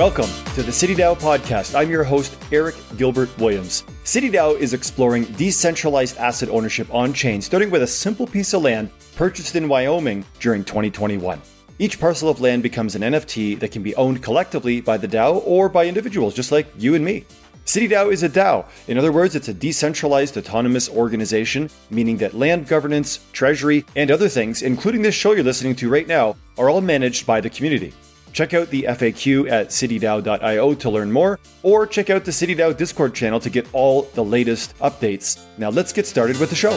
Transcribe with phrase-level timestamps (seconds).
[0.00, 1.78] Welcome to the City DAO podcast.
[1.78, 3.84] I'm your host, Eric Gilbert Williams.
[4.04, 8.62] City DAO is exploring decentralized asset ownership on chain, starting with a simple piece of
[8.62, 11.38] land purchased in Wyoming during 2021.
[11.78, 15.42] Each parcel of land becomes an NFT that can be owned collectively by the DAO
[15.44, 17.26] or by individuals just like you and me.
[17.66, 18.64] City DAO is a DAO.
[18.88, 24.30] In other words, it's a decentralized autonomous organization, meaning that land governance, treasury, and other
[24.30, 27.92] things, including this show you're listening to right now, are all managed by the community.
[28.32, 33.12] Check out the FAQ at citydao.io to learn more, or check out the CityDAO Discord
[33.12, 35.42] channel to get all the latest updates.
[35.58, 36.70] Now let's get started with the show.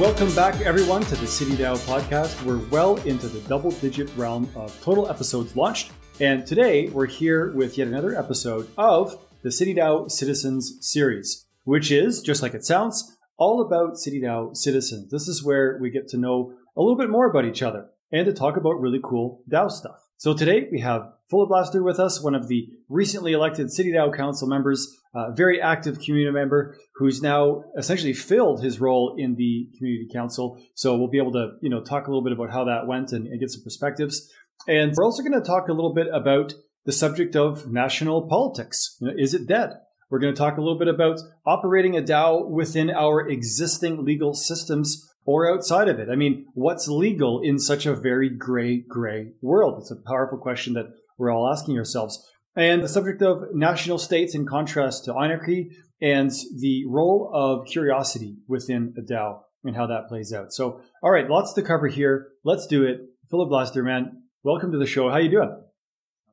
[0.00, 2.42] Welcome back, everyone, to the CityDAO podcast.
[2.42, 7.52] We're well into the double digit realm of total episodes launched, and today we're here
[7.52, 13.16] with yet another episode of the CityDAO Citizens series, which is, just like it sounds,
[13.38, 15.10] all about CityDAO citizens.
[15.10, 18.26] This is where we get to know a little bit more about each other and
[18.26, 20.06] to talk about really cool DAO stuff.
[20.18, 24.14] So today we have Fuller Filiblaster with us, one of the recently elected City DAO
[24.14, 29.68] Council members, a very active community member who's now essentially filled his role in the
[29.76, 30.58] community council.
[30.74, 33.12] So we'll be able to, you know, talk a little bit about how that went
[33.12, 34.30] and, and get some perspectives.
[34.68, 36.54] And we're also going to talk a little bit about
[36.84, 38.96] the subject of national politics.
[39.00, 39.70] You know, is it dead?
[40.08, 44.34] We're going to talk a little bit about operating a DAO within our existing legal
[44.34, 46.08] systems or outside of it?
[46.08, 49.78] I mean, what's legal in such a very gray, gray world?
[49.78, 50.86] It's a powerful question that
[51.18, 52.24] we're all asking ourselves.
[52.54, 58.36] And the subject of national states in contrast to anarchy and the role of curiosity
[58.48, 60.52] within a DAO and how that plays out.
[60.52, 62.28] So, all right, lots to cover here.
[62.44, 63.00] Let's do it.
[63.30, 65.10] Filiblaster, man, welcome to the show.
[65.10, 65.54] How you doing?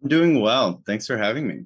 [0.02, 0.82] I'm doing well.
[0.86, 1.66] Thanks for having me.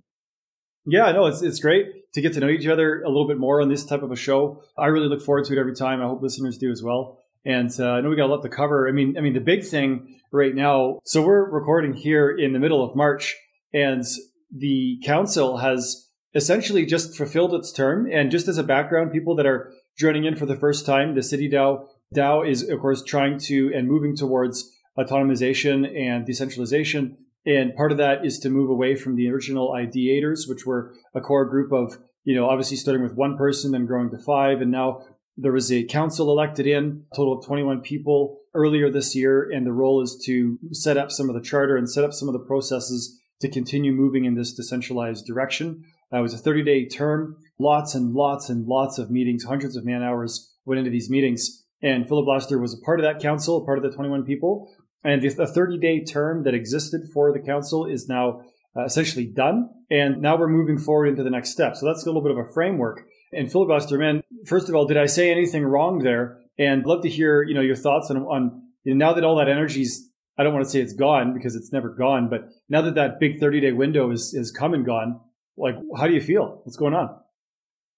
[0.88, 3.61] Yeah, no, it's it's great to get to know each other a little bit more
[3.61, 4.63] on this type of a show.
[4.77, 6.02] I really look forward to it every time.
[6.02, 7.19] I hope listeners do as well.
[7.45, 8.88] And uh, I know we got a lot to cover.
[8.88, 10.99] I mean, I mean, the big thing right now.
[11.05, 13.36] So we're recording here in the middle of March,
[13.73, 14.03] and
[14.49, 18.09] the council has essentially just fulfilled its term.
[18.11, 21.23] And just as a background, people that are joining in for the first time, the
[21.23, 27.73] City DAO DAO is of course trying to and moving towards autonomization and decentralization and
[27.75, 31.45] part of that is to move away from the original ideators, which were a core
[31.45, 34.59] group of, you know, obviously starting with one person, then growing to five.
[34.59, 35.05] And now
[35.37, 39.49] there was a council elected in, total of 21 people earlier this year.
[39.49, 42.27] And the role is to set up some of the charter and set up some
[42.27, 45.85] of the processes to continue moving in this decentralized direction.
[46.11, 49.77] Uh, it was a 30 day term, lots and lots and lots of meetings, hundreds
[49.77, 51.64] of man hours went into these meetings.
[51.81, 54.73] And Filiblaster was a part of that council, a part of the 21 people.
[55.08, 58.42] And the 30 day term that existed for the council is now
[58.76, 59.70] uh, essentially done.
[59.90, 61.78] And now we're moving forward into the next step.
[61.78, 63.06] So that's a little bit of a framework.
[63.32, 66.42] And filibuster, man, first of all, did I say anything wrong there?
[66.60, 69.38] And love to hear, you know, your thoughts on, on you know, now that all
[69.38, 72.82] that energy's, I don't want to say it's gone because it's never gone, but now
[72.82, 75.22] that that big 30 day window is, is come and gone,
[75.56, 76.60] like, how do you feel?
[76.64, 77.18] What's going on?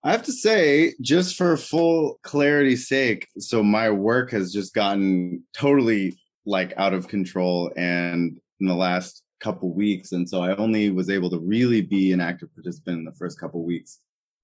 [0.04, 5.44] I have to say, just for full clarity's sake, so my work has just gotten
[5.54, 6.19] totally
[6.50, 11.10] like out of control and in the last couple weeks and so i only was
[11.10, 14.00] able to really be an active participant in the first couple weeks.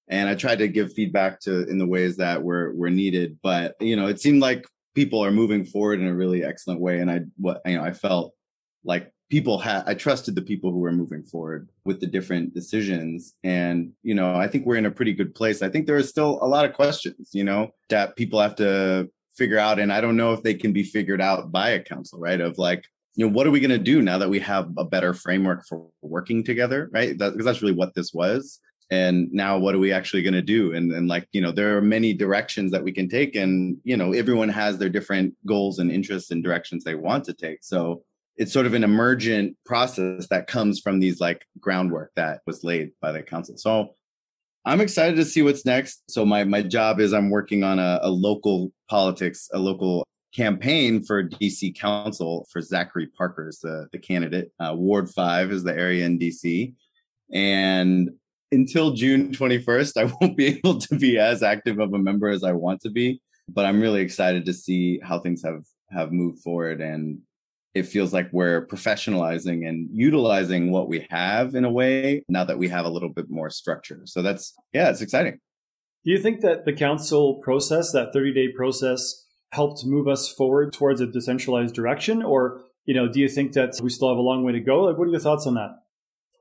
[0.08, 3.76] And i tried to give feedback to in the ways that were were needed but
[3.82, 7.10] you know it seemed like people are moving forward in a really excellent way and
[7.10, 8.34] i what you know i felt
[8.84, 13.34] like people had i trusted the people who were moving forward with the different decisions
[13.44, 15.64] and you know i think we're in a pretty good place.
[15.64, 19.10] I think there are still a lot of questions you know that people have to
[19.36, 22.20] figure out and i don't know if they can be figured out by a council
[22.20, 22.86] right of like
[23.16, 25.66] you know what are we going to do now that we have a better framework
[25.66, 27.18] for working together right?
[27.18, 28.60] That, because that's really what this was.
[28.92, 30.74] And now what are we actually going to do?
[30.74, 33.98] And, and like you know there are many directions that we can take and you
[33.98, 37.64] know everyone has their different goals and interests and directions they want to take.
[37.64, 38.04] So
[38.38, 42.92] it's sort of an emergent process that comes from these like groundwork that was laid
[43.02, 43.58] by the council.
[43.58, 43.96] So
[44.66, 46.10] I'm excited to see what's next.
[46.10, 51.04] So my my job is I'm working on a, a local politics, a local campaign
[51.04, 54.52] for DC Council for Zachary Parker is the, the candidate.
[54.60, 56.74] Uh, Ward 5 is the area in DC.
[57.32, 58.10] And
[58.52, 62.44] until June 21st, I won't be able to be as active of a member as
[62.44, 63.22] I want to be.
[63.48, 67.20] But I'm really excited to see how things have have moved forward and
[67.76, 72.58] it feels like we're professionalizing and utilizing what we have in a way now that
[72.58, 74.02] we have a little bit more structure.
[74.06, 75.40] So that's, yeah, it's exciting.
[76.06, 80.72] Do you think that the council process, that 30 day process, helped move us forward
[80.72, 82.24] towards a decentralized direction?
[82.24, 84.84] Or, you know, do you think that we still have a long way to go?
[84.84, 85.72] Like, what are your thoughts on that?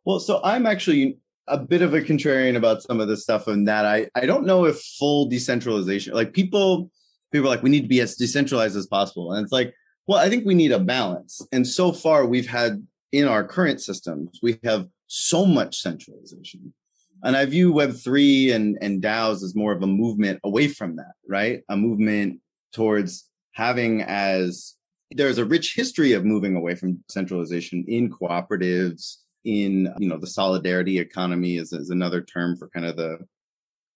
[0.04, 3.66] Well, so I'm actually a bit of a contrarian about some of the stuff and
[3.66, 6.90] that I, I don't know if full decentralization, like people,
[7.32, 9.32] people are like, we need to be as decentralized as possible.
[9.32, 9.74] And it's like,
[10.06, 11.40] Well, I think we need a balance.
[11.52, 16.74] And so far, we've had in our current systems, we have so much centralization.
[17.22, 21.12] And I view Web3 and, and DAOs as more of a movement away from that,
[21.28, 21.62] right?
[21.70, 22.40] A movement
[22.72, 24.74] towards having as
[25.12, 30.26] there's a rich history of moving away from centralization in cooperatives, in you know the
[30.26, 33.18] solidarity economy is, is another term for kind of the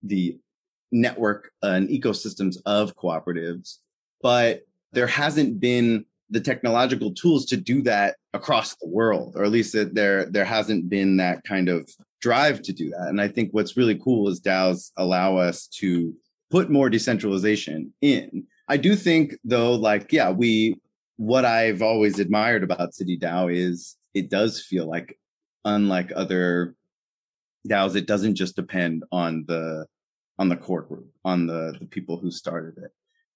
[0.03, 0.39] the
[0.93, 3.79] network and ecosystems of cooperatives.
[4.23, 9.51] But there hasn't been the technological tools to do that across the world, or at
[9.51, 11.89] least that there there hasn't been that kind of
[12.21, 13.09] drive to do that.
[13.09, 16.15] And I think what's really cool is DAOs allow us to
[16.51, 18.47] put more decentralization in.
[18.69, 20.77] I do think though, like, yeah, we
[21.17, 25.19] what I've always admired about City DAO is it does feel like
[25.65, 26.75] unlike other
[27.69, 29.87] DAOs, it doesn't just depend on the
[30.39, 32.93] on the core group, on the the people who started it.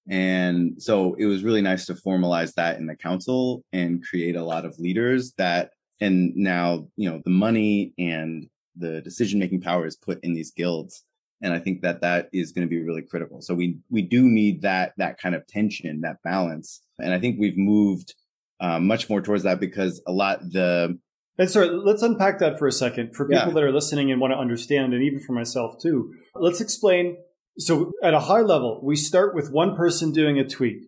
[0.09, 4.43] And so it was really nice to formalize that in the council and create a
[4.43, 5.71] lot of leaders that,
[6.01, 10.51] and now, you know, the money and the decision making power is put in these
[10.51, 11.03] guilds.
[11.41, 13.41] And I think that that is going to be really critical.
[13.41, 16.81] So we, we do need that, that kind of tension, that balance.
[16.99, 18.15] And I think we've moved
[18.59, 20.97] uh, much more towards that because a lot the,
[21.37, 23.53] and sorry, let's unpack that for a second for people yeah.
[23.53, 26.13] that are listening and want to understand, and even for myself too.
[26.35, 27.17] Let's explain
[27.57, 30.83] so at a high level, we start with one person doing a tweet.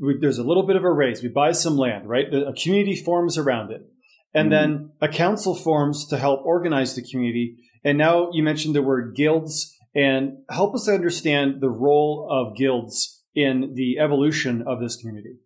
[0.00, 1.22] We, there's a little bit of a raise.
[1.22, 2.26] We buy some land, right?
[2.32, 3.82] A community forms around it.
[4.34, 4.72] And mm-hmm.
[4.72, 7.56] then a council forms to help organize the community.
[7.84, 13.22] And now you mentioned the word guilds and help us understand the role of guilds
[13.34, 15.36] in the evolution of this community.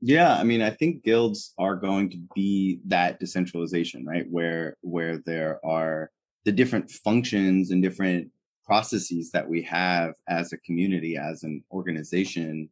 [0.00, 4.26] Yeah, I mean, I think guilds are going to be that decentralization, right?
[4.28, 6.10] Where where there are
[6.44, 8.32] the different functions and different
[8.64, 12.70] processes that we have as a community, as an organization.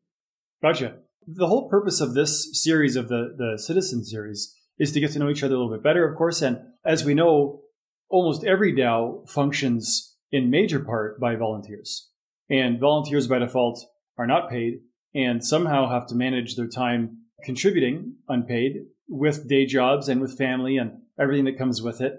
[0.63, 0.97] Gotcha.
[1.27, 5.19] The whole purpose of this series of the, the Citizen series is to get to
[5.19, 6.43] know each other a little bit better, of course.
[6.43, 7.61] And as we know,
[8.09, 12.11] almost every DAO functions in major part by volunteers.
[12.49, 13.85] And volunteers by default
[14.19, 14.81] are not paid
[15.15, 20.77] and somehow have to manage their time contributing unpaid with day jobs and with family
[20.77, 22.15] and everything that comes with it.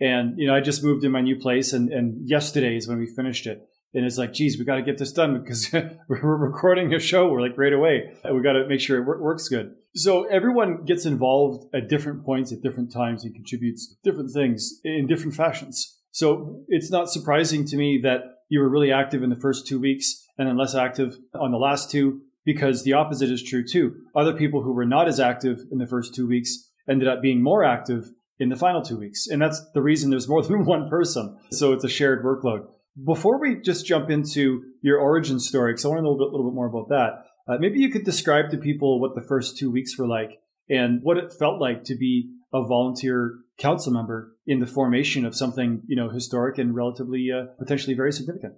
[0.00, 2.98] And, you know, I just moved in my new place and, and yesterday is when
[2.98, 3.68] we finished it.
[3.94, 5.72] And it's like, geez, we got to get this done because
[6.08, 7.28] we're recording a show.
[7.28, 8.12] We're like right away.
[8.24, 9.74] We got to make sure it works good.
[9.94, 15.06] So everyone gets involved at different points at different times and contributes different things in
[15.06, 15.96] different fashions.
[16.10, 19.78] So it's not surprising to me that you were really active in the first two
[19.78, 23.94] weeks and then less active on the last two because the opposite is true too.
[24.14, 27.42] Other people who were not as active in the first two weeks ended up being
[27.42, 29.26] more active in the final two weeks.
[29.26, 31.38] And that's the reason there's more than one person.
[31.50, 32.66] So it's a shared workload.
[33.04, 36.26] Before we just jump into your origin story, because I want to know a little
[36.26, 39.26] bit, little bit more about that, uh, maybe you could describe to people what the
[39.26, 40.38] first two weeks were like
[40.70, 45.34] and what it felt like to be a volunteer council member in the formation of
[45.34, 48.54] something, you know, historic and relatively uh, potentially very significant.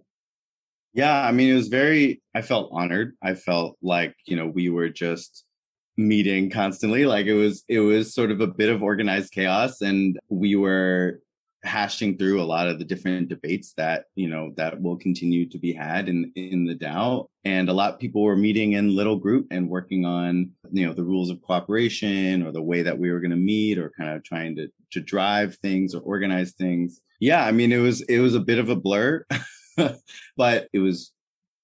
[0.93, 3.15] Yeah, I mean, it was very, I felt honored.
[3.23, 5.45] I felt like, you know, we were just
[5.97, 7.07] meeting constantly.
[7.07, 11.21] Like it was it was sort of a bit of organized chaos and we were
[11.67, 15.59] hashing through a lot of the different debates that you know that will continue to
[15.59, 19.17] be had in in the DAO and a lot of people were meeting in little
[19.17, 23.11] group and working on you know the rules of cooperation or the way that we
[23.11, 27.01] were going to meet or kind of trying to to drive things or organize things.
[27.19, 29.25] Yeah i mean it was it was a bit of a blur
[30.37, 31.13] but it was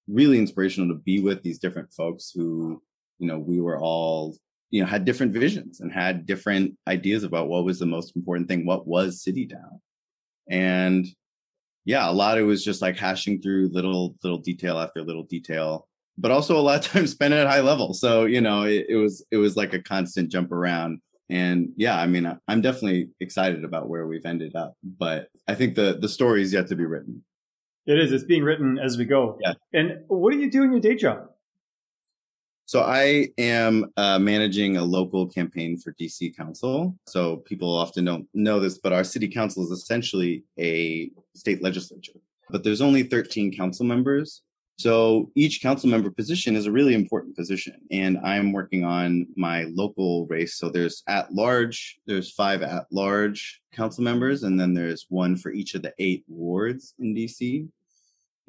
[0.07, 2.81] really inspirational to be with these different folks who
[3.23, 4.35] you know, we were all,
[4.69, 8.49] you know, had different visions and had different ideas about what was the most important
[8.49, 9.79] thing, what was City DAO.
[10.49, 11.07] And
[11.85, 15.23] yeah, a lot of it was just like hashing through little, little detail after little
[15.23, 15.87] detail,
[16.17, 17.93] but also a lot of time spent at high level.
[17.93, 20.99] So, you know, it, it was, it was like a constant jump around.
[21.29, 25.75] And yeah, I mean, I'm definitely excited about where we've ended up, but I think
[25.75, 27.23] the, the story is yet to be written.
[27.85, 28.11] It is.
[28.11, 29.39] It's being written as we go.
[29.41, 29.53] Yeah.
[29.71, 31.29] And what do you do in your day job?
[32.65, 36.95] So I am uh, managing a local campaign for DC Council.
[37.07, 42.19] So people often don't know this, but our city council is essentially a state legislature.
[42.49, 44.41] But there's only 13 council members.
[44.77, 47.75] So each council member position is a really important position.
[47.91, 50.55] And I'm working on my local race.
[50.55, 55.51] So there's at large, there's five at large council members, and then there's one for
[55.51, 57.67] each of the eight wards in DC.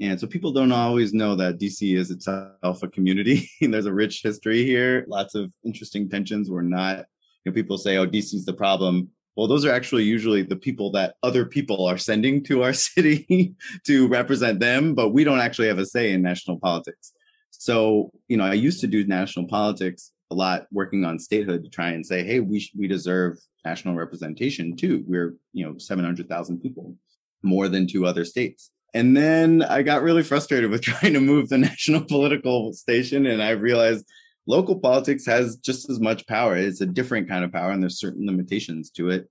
[0.01, 3.49] And so people don't always know that DC is itself a community.
[3.61, 6.51] There's a rich history here, lots of interesting tensions.
[6.51, 6.99] We're not,
[7.45, 9.09] you know, people say, oh, DC's the problem.
[9.37, 13.55] Well, those are actually usually the people that other people are sending to our city
[13.87, 17.13] to represent them, but we don't actually have a say in national politics.
[17.51, 21.71] So, you know, I used to do national politics a lot working on statehood to
[21.71, 25.05] try and say, hey, we sh- we deserve national representation too.
[25.07, 26.97] We're you know seven hundred thousand people,
[27.43, 28.71] more than two other states.
[28.95, 33.43] And then I got really frustrated with trying to move the national political station, and
[33.43, 34.07] I realized
[34.47, 36.57] local politics has just as much power.
[36.57, 39.29] It's a different kind of power, and there's certain limitations to it,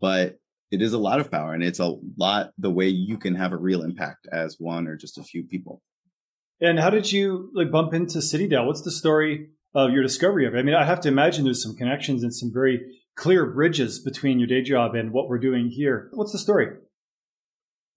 [0.00, 0.38] but
[0.70, 3.52] it is a lot of power, and it's a lot the way you can have
[3.52, 5.80] a real impact as one or just a few people.
[6.60, 8.66] And how did you like bump into City DAO?
[8.66, 10.58] What's the story of your discovery of it?
[10.58, 12.80] I mean, I have to imagine there's some connections and some very
[13.14, 16.08] clear bridges between your day job and what we're doing here.
[16.12, 16.68] What's the story?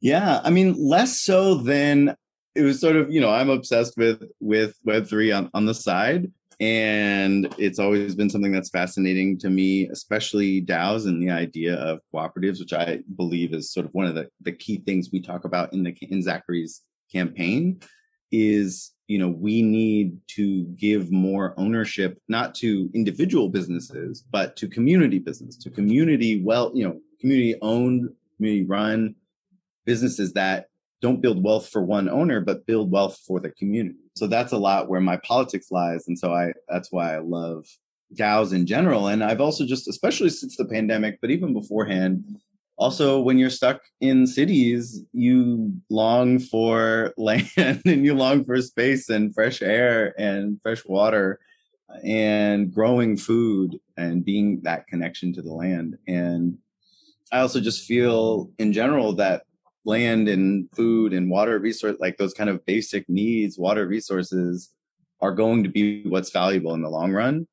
[0.01, 2.15] Yeah, I mean, less so than
[2.55, 6.31] it was sort of, you know, I'm obsessed with with Web3 on, on the side.
[6.61, 11.99] And it's always been something that's fascinating to me, especially DAOs and the idea of
[12.13, 15.45] cooperatives, which I believe is sort of one of the, the key things we talk
[15.45, 17.79] about in the in Zachary's campaign
[18.31, 24.67] is you know we need to give more ownership not to individual businesses but to
[24.67, 29.15] community business to community well you know community owned community run
[29.89, 30.67] businesses that
[31.01, 33.97] don't build wealth for one owner but build wealth for the community.
[34.15, 37.65] So that's a lot where my politics lies and so i that's why i love
[38.15, 39.07] DAOs in general.
[39.07, 42.23] And i've also just especially since the pandemic but even beforehand
[42.77, 49.09] also when you're stuck in cities you long for land and you long for space
[49.09, 51.39] and fresh air and fresh water
[51.89, 55.97] uh, and growing food and being that connection to the land.
[56.07, 56.57] And
[57.31, 59.43] i also just feel in general that
[59.89, 64.69] land and food and water resource like those kind of basic needs water resources
[65.21, 67.47] are going to be what's valuable in the long run.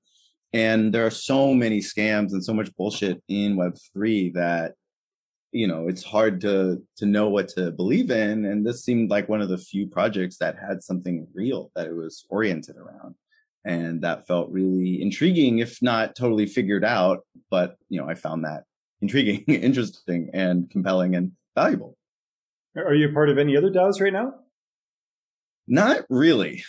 [0.52, 4.74] And there are so many scams and so much bullshit in web3 that
[5.52, 8.44] you know it's hard to to know what to believe in.
[8.44, 11.96] And this seemed like one of the few projects that had something real that it
[11.96, 13.14] was oriented around.
[13.64, 18.44] And that felt really intriguing if not totally figured out but you know i found
[18.44, 18.62] that
[19.02, 21.95] intriguing interesting and compelling and valuable
[22.76, 24.34] are you a part of any other DAOs right now?
[25.66, 26.64] Not really.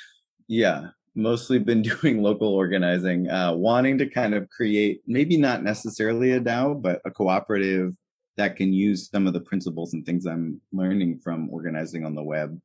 [0.48, 6.34] Yeah mostly been doing local organizing uh, wanting to kind of create maybe not necessarily
[6.34, 7.96] a dao but a cooperative
[8.38, 12.24] that can use some of the principles and things I'm learning from organizing on the
[12.24, 12.58] web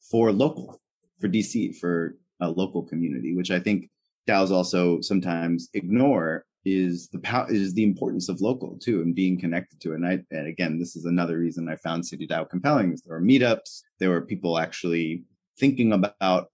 [0.00, 0.80] for local,
[1.20, 3.90] for DC, for a local community, which I think
[4.28, 9.38] DAOs also sometimes ignore is the power is the importance of local too and being
[9.38, 9.96] connected to it.
[9.96, 13.14] And I and again, this is another reason I found City DAO compelling is there
[13.14, 15.22] were meetups, there were people actually
[15.58, 16.48] thinking about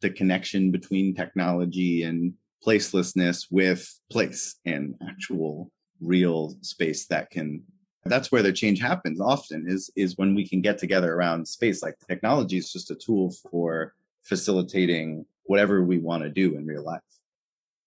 [0.00, 2.32] the connection between technology and
[2.66, 5.70] placelessness with place and actual
[6.00, 7.62] real space that can
[8.06, 11.82] that's where the change happens often is is when we can get together around space
[11.82, 16.84] like technology is just a tool for facilitating whatever we want to do in real
[16.84, 17.00] life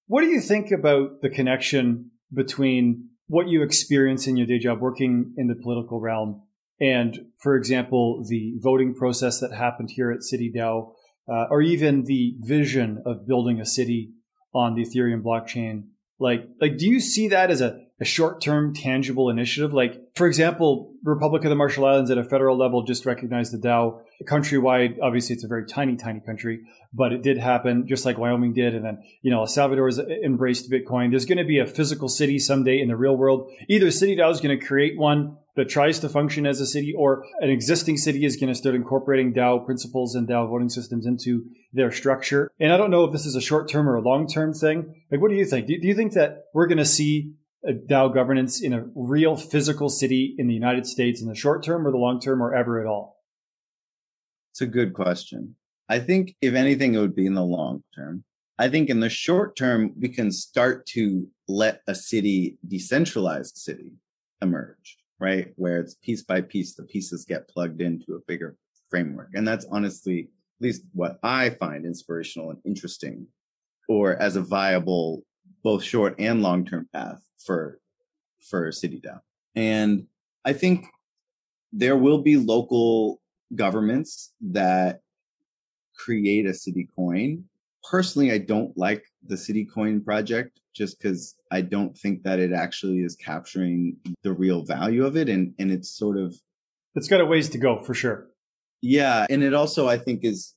[0.07, 4.79] what do you think about the connection between what you experience in your day job
[4.79, 6.41] working in the political realm
[6.79, 10.51] and for example the voting process that happened here at city
[11.29, 14.11] uh, or even the vision of building a city
[14.53, 15.83] on the ethereum blockchain?
[16.19, 19.73] Like like do you see that as a a short-term tangible initiative.
[19.73, 23.57] Like, for example, Republic of the Marshall Islands at a federal level just recognized the
[23.57, 24.97] DAO countrywide.
[25.01, 26.61] Obviously, it's a very tiny, tiny country,
[26.93, 28.75] but it did happen just like Wyoming did.
[28.75, 31.09] And then, you know, El Salvador's embraced Bitcoin.
[31.09, 33.51] There's going to be a physical city someday in the real world.
[33.67, 36.93] Either City DAO is going to create one that tries to function as a city
[36.95, 41.07] or an existing city is going to start incorporating DAO principles and DAO voting systems
[41.07, 42.51] into their structure.
[42.59, 45.03] And I don't know if this is a short term or a long term thing.
[45.11, 45.65] Like, what do you think?
[45.65, 47.33] Do you think that we're going to see
[47.73, 51.85] DAO governance in a real physical city in the United States in the short term
[51.85, 53.17] or the long term or ever at all?
[54.51, 55.55] It's a good question.
[55.89, 58.23] I think if anything, it would be in the long term.
[58.59, 63.93] I think in the short term, we can start to let a city, decentralized city,
[64.41, 65.53] emerge, right?
[65.57, 68.57] Where it's piece by piece, the pieces get plugged into a bigger
[68.89, 69.29] framework.
[69.33, 73.27] And that's honestly, at least what I find inspirational and interesting,
[73.87, 75.23] or as a viable,
[75.63, 77.79] both short and long term path for
[78.39, 79.19] for City DAO.
[79.55, 80.07] And
[80.45, 80.85] I think
[81.73, 83.21] there will be local
[83.55, 85.01] governments that
[85.95, 87.43] create a city coin.
[87.89, 92.51] Personally, I don't like the city coin project just because I don't think that it
[92.53, 95.29] actually is capturing the real value of it.
[95.29, 96.35] And, and it's sort of.
[96.95, 98.27] It's got a ways to go for sure.
[98.81, 99.25] Yeah.
[99.29, 100.53] And it also, I think, is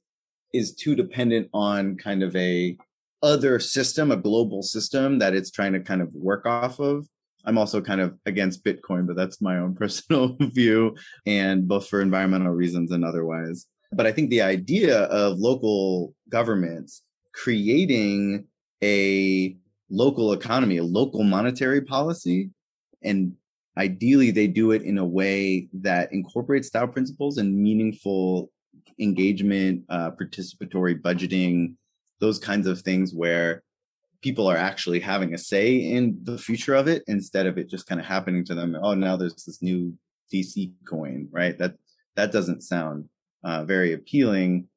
[0.52, 2.76] is too dependent on kind of a
[3.22, 7.06] other system, a global system that it's trying to kind of work off of.
[7.44, 10.96] I'm also kind of against Bitcoin, but that's my own personal view,
[11.26, 13.66] and both for environmental reasons and otherwise.
[13.92, 18.46] But I think the idea of local governments creating
[18.82, 19.56] a
[19.88, 22.50] local economy, a local monetary policy.
[23.02, 23.34] And
[23.76, 28.50] ideally, they do it in a way that incorporates DAO principles and meaningful
[28.98, 31.74] engagement, uh, participatory budgeting,
[32.20, 33.62] those kinds of things where
[34.22, 37.86] people are actually having a say in the future of it instead of it just
[37.86, 38.76] kind of happening to them.
[38.80, 39.94] Oh, now there's this new
[40.32, 41.56] DC coin, right?
[41.58, 41.74] That
[42.16, 43.08] that doesn't sound
[43.44, 44.68] uh, very appealing.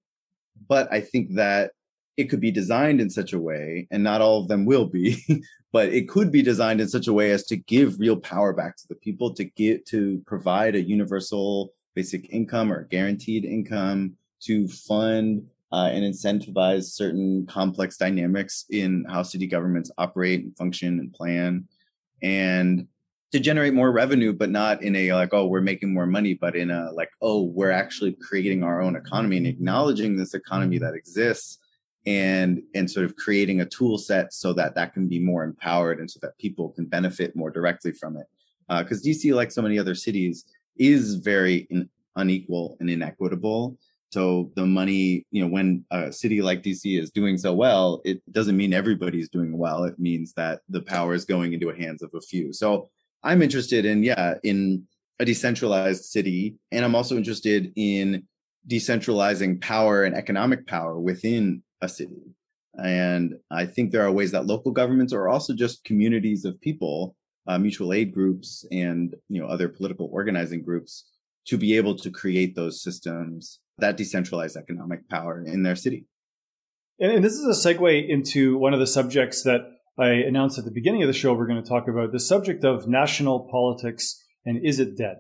[0.68, 1.72] But I think that
[2.16, 5.24] it could be designed in such a way, and not all of them will be,
[5.72, 8.78] but it could be designed in such a way as to give real power back
[8.78, 14.68] to the people, to get to provide a universal basic income or guaranteed income, to
[14.68, 21.12] fund uh, and incentivize certain complex dynamics in how city governments operate and function and
[21.12, 21.68] plan,
[22.22, 22.88] and
[23.32, 26.56] to generate more revenue, but not in a like, oh, we're making more money, but
[26.56, 30.94] in a like, oh, we're actually creating our own economy and acknowledging this economy that
[30.94, 31.58] exists
[32.06, 36.00] and and sort of creating a tool set so that that can be more empowered
[36.00, 38.28] and so that people can benefit more directly from it.
[38.70, 40.46] Because uh, dc like so many other cities
[40.78, 43.78] is very in, unequal and inequitable
[44.14, 48.22] so the money you know when a city like dc is doing so well it
[48.32, 49.84] doesn't mean everybody's doing well.
[49.84, 52.54] It means that the power is going into the hands of a few.
[52.54, 52.90] So
[53.24, 54.88] i'm interested in yeah in
[55.20, 58.28] a decentralized city and i'm also interested in
[58.68, 62.22] decentralizing power and economic power within a city.
[62.76, 67.16] And I think there are ways that local governments are also just communities of people,
[67.46, 71.06] uh, mutual aid groups, and you know other political organizing groups
[71.46, 76.06] to be able to create those systems that decentralized economic power in their city.
[77.00, 79.62] And, this is a segue into one of the subjects that
[79.98, 81.34] I announced at the beginning of the show.
[81.34, 85.18] We're going to talk about the subject of national politics and is it dead?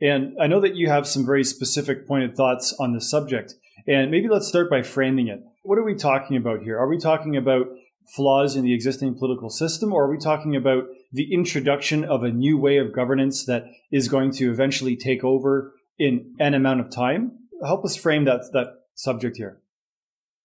[0.00, 3.54] And I know that you have some very specific pointed thoughts on the subject.
[3.86, 5.40] And maybe let's start by framing it.
[5.62, 6.78] What are we talking about here?
[6.78, 7.66] Are we talking about
[8.14, 12.30] flaws in the existing political system, or are we talking about the introduction of a
[12.30, 16.90] new way of governance that is going to eventually take over in an amount of
[16.90, 17.32] time?
[17.64, 19.60] Help us frame that that subject here.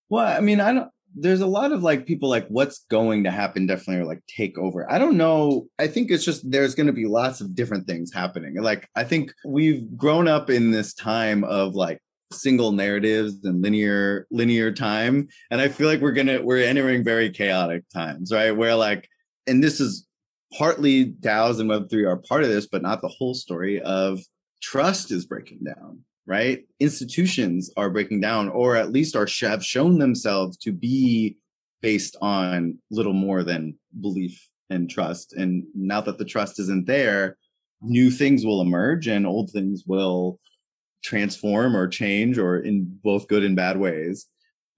[0.09, 3.31] Well, I mean, I don't there's a lot of like people like what's going to
[3.31, 4.91] happen definitely or like take over.
[4.91, 5.67] I don't know.
[5.79, 8.59] I think it's just there's going to be lots of different things happening.
[8.61, 11.99] Like I think we've grown up in this time of like
[12.31, 17.29] single narratives and linear linear time and i feel like we're gonna we're entering very
[17.29, 19.07] chaotic times right where like
[19.45, 20.07] and this is
[20.57, 24.19] partly daos and web3 are part of this but not the whole story of
[24.63, 29.99] trust is breaking down right institutions are breaking down or at least are have shown
[29.99, 31.37] themselves to be
[31.81, 37.37] based on little more than belief and trust and now that the trust isn't there
[37.81, 40.39] new things will emerge and old things will
[41.03, 44.27] transform or change or in both good and bad ways.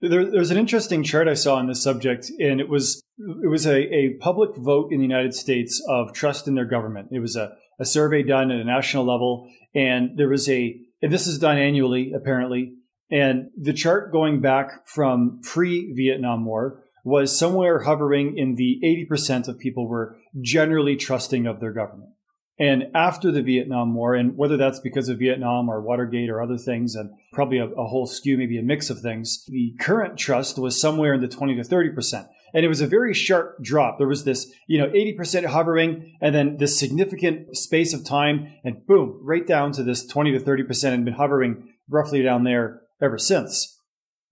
[0.00, 3.66] There, there's an interesting chart I saw on this subject, and it was it was
[3.66, 7.08] a, a public vote in the United States of trust in their government.
[7.12, 11.12] It was a, a survey done at a national level, and there was a and
[11.12, 12.74] this is done annually apparently.
[13.10, 19.46] And the chart going back from pre Vietnam War was somewhere hovering in the 80%
[19.46, 22.10] of people were generally trusting of their government.
[22.58, 26.56] And after the Vietnam War, and whether that's because of Vietnam or Watergate or other
[26.56, 30.58] things, and probably a, a, whole skew, maybe a mix of things, the current trust
[30.58, 32.28] was somewhere in the 20 to 30%.
[32.54, 33.98] And it was a very sharp drop.
[33.98, 38.86] There was this, you know, 80% hovering and then this significant space of time and
[38.86, 43.18] boom, right down to this 20 to 30% and been hovering roughly down there ever
[43.18, 43.80] since.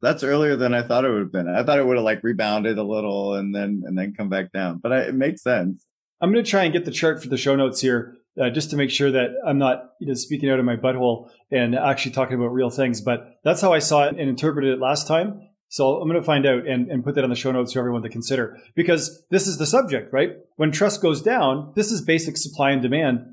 [0.00, 1.48] That's earlier than I thought it would have been.
[1.48, 4.53] I thought it would have like rebounded a little and then, and then come back
[4.53, 5.87] down, but I, it makes sense.
[6.20, 8.70] I'm going to try and get the chart for the show notes here uh, just
[8.70, 12.12] to make sure that I'm not you know, speaking out of my butthole and actually
[12.12, 13.00] talking about real things.
[13.00, 15.48] But that's how I saw it and interpreted it last time.
[15.74, 17.80] So I'm going to find out and, and put that on the show notes for
[17.80, 20.37] everyone to consider because this is the subject, right?
[20.54, 23.26] When trust goes down, this is basic supply and demand.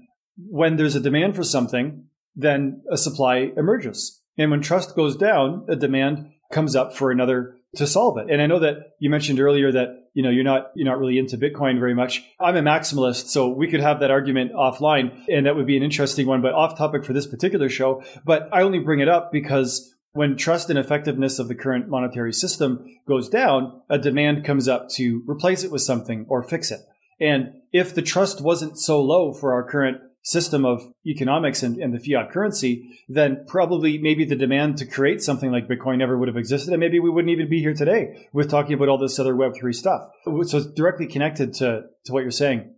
[0.50, 4.24] When there's a demand for something, then a supply emerges.
[4.40, 8.32] And when trust goes down, a demand comes up for another to solve it.
[8.32, 11.20] And I know that you mentioned earlier that you know you're not you're not really
[11.20, 12.24] into Bitcoin very much.
[12.40, 15.84] I'm a maximalist, so we could have that argument offline, and that would be an
[15.84, 18.04] interesting one, but off topic for this particular show.
[18.26, 22.34] But I only bring it up because when trust and effectiveness of the current monetary
[22.34, 26.82] system goes down, a demand comes up to replace it with something or fix it.
[27.20, 31.94] And if the trust wasn't so low for our current system of economics and, and,
[31.94, 36.28] the fiat currency, then probably maybe the demand to create something like Bitcoin never would
[36.28, 36.72] have existed.
[36.72, 39.74] And maybe we wouldn't even be here today with talking about all this other Web3
[39.74, 40.10] stuff.
[40.26, 42.72] So it's directly connected to, to what you're saying.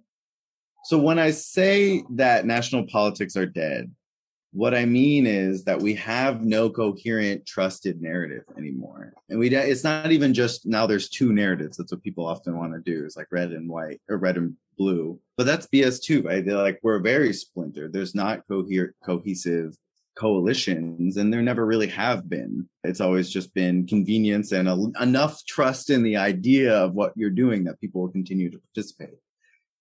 [0.85, 3.93] So when I say that national politics are dead,
[4.53, 9.13] What I mean is that we have no coherent, trusted narrative anymore.
[9.29, 11.77] And we it's not even just now there's two narratives.
[11.77, 13.03] That's what people often want to do.
[13.03, 15.19] It's like red and white or red and blue.
[15.37, 16.45] But that's BS too, right?
[16.45, 17.93] They're like we're very splintered.
[17.93, 19.75] There's not coherent cohesive
[20.15, 22.69] coalitions and there never really have been.
[22.83, 27.31] It's always just been convenience and a, enough trust in the idea of what you're
[27.31, 29.17] doing that people will continue to participate.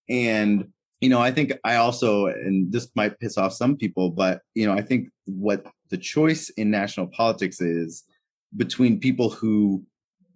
[0.09, 0.69] And
[1.03, 4.65] you know, I think I also, and this might piss off some people, but, you
[4.65, 8.05] know, I think what the choice in national politics is
[8.55, 9.83] between people who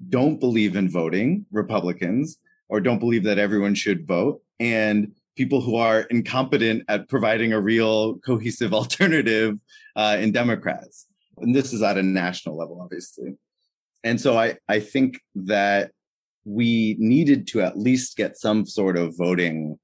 [0.10, 5.78] don't believe in voting, Republicans, or don't believe that everyone should vote, and people who
[5.78, 9.58] are incompetent at providing a real cohesive alternative
[9.96, 11.08] uh, in Democrats.
[11.38, 13.38] And this is at a national level, obviously.
[14.04, 15.92] And so I, I think that
[16.44, 19.80] we needed to at least get some sort of voting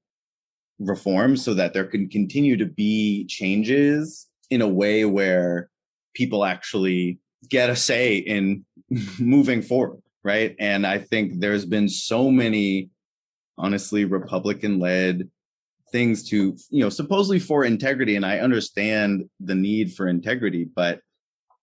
[0.78, 5.68] reform so that there can continue to be changes in a way where
[6.14, 8.64] people actually get a say in
[9.18, 10.56] moving forward right?
[10.58, 12.88] And i think there's been so many
[13.58, 15.28] honestly republican led
[15.92, 20.98] things to you know supposedly for integrity and i understand the need for integrity but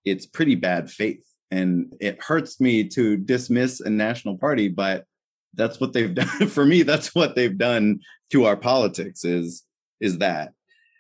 [0.06, 1.24] it's pretty bad faith.
[1.52, 5.06] And it hurts me to dismiss a national party but
[5.54, 6.47] that's what they've done.
[6.47, 8.00] For me that's what they've done
[8.31, 9.63] to our politics is
[9.99, 10.53] is that.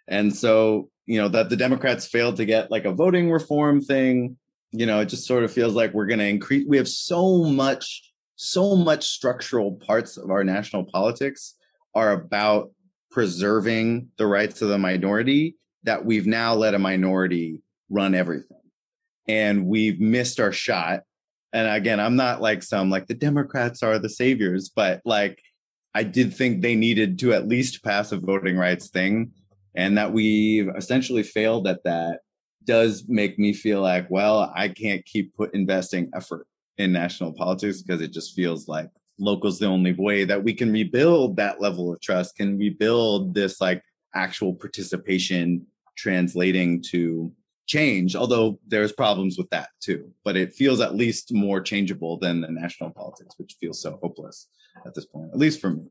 [0.07, 4.37] And so you know that the democrats failed to get like a voting reform thing
[4.71, 7.43] you know it just sort of feels like we're going to increase we have so
[7.43, 11.55] much so much structural parts of our national politics
[11.93, 12.71] are about
[13.11, 18.57] preserving the rights of the minority that we've now let a minority run everything.
[19.27, 21.01] And we've missed our shot.
[21.53, 25.41] And again, I'm not like some like the Democrats are the saviors, but like
[25.93, 29.31] I did think they needed to at least pass a voting rights thing.
[29.75, 32.19] And that we've essentially failed at that
[32.65, 36.45] does make me feel like, well, I can't keep put investing effort
[36.77, 40.71] in national politics because it just feels like local's the only way that we can
[40.71, 43.83] rebuild that level of trust, can rebuild this like
[44.15, 47.31] actual participation translating to
[47.71, 50.11] change, although there's problems with that too.
[50.25, 54.47] But it feels at least more changeable than the national politics, which feels so hopeless
[54.85, 55.83] at this point, at least for me.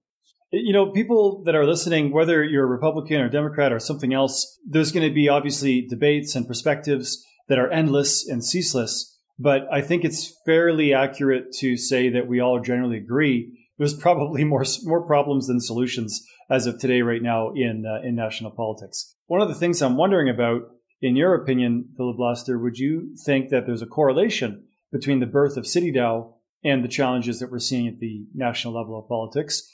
[0.52, 4.58] You know, people that are listening, whether you're a Republican or Democrat or something else,
[4.68, 9.16] there's going to be obviously debates and perspectives that are endless and ceaseless.
[9.38, 14.44] But I think it's fairly accurate to say that we all generally agree there's probably
[14.44, 19.16] more more problems than solutions as of today, right now in uh, in national politics.
[19.26, 20.62] One of the things I'm wondering about
[21.00, 25.64] in your opinion, Filiblaster, would you think that there's a correlation between the birth of
[25.64, 26.32] CityDAO
[26.62, 29.68] and the challenges that we're seeing at the national level of politics?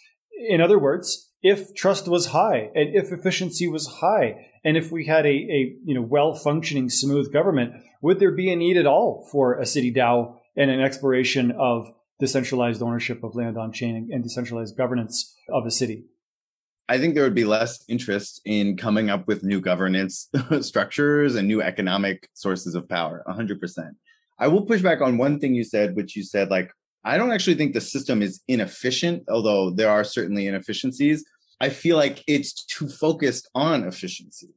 [0.48, 5.06] In other words, if trust was high and if efficiency was high and if we
[5.06, 8.86] had a, a you know well functioning smooth government, would there be a need at
[8.86, 14.22] all for a CityDAO and an exploration of decentralized ownership of land on chain and
[14.22, 16.04] decentralized governance of a city?
[16.88, 20.28] I think there would be less interest in coming up with new governance
[20.60, 23.24] structures and new economic sources of power.
[23.26, 23.90] 100%.
[24.38, 26.70] I will push back on one thing you said, which you said, like,
[27.04, 31.24] I don't actually think the system is inefficient, although there are certainly inefficiencies.
[31.60, 34.50] I feel like it's too focused on efficiency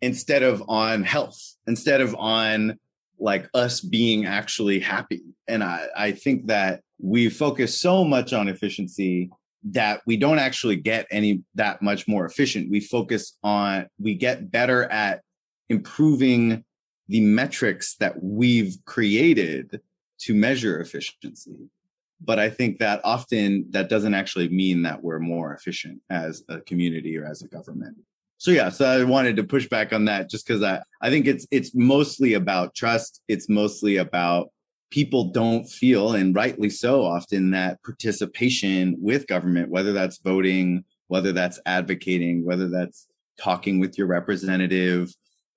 [0.00, 2.78] instead of on health, instead of on
[3.18, 5.22] like us being actually happy.
[5.48, 9.30] And I, I think that we focus so much on efficiency
[9.64, 12.70] that we don't actually get any that much more efficient.
[12.70, 15.22] We focus on, we get better at
[15.68, 16.64] improving
[17.08, 19.80] the metrics that we've created
[20.20, 21.56] to measure efficiency.
[22.20, 26.60] But I think that often that doesn't actually mean that we're more efficient as a
[26.60, 27.96] community or as a government.
[28.38, 31.26] So yeah, so I wanted to push back on that just because I, I think
[31.26, 33.20] it's it's mostly about trust.
[33.28, 34.50] It's mostly about
[34.90, 41.32] people don't feel, and rightly so often, that participation with government, whether that's voting, whether
[41.32, 43.06] that's advocating, whether that's
[43.40, 45.14] talking with your representative,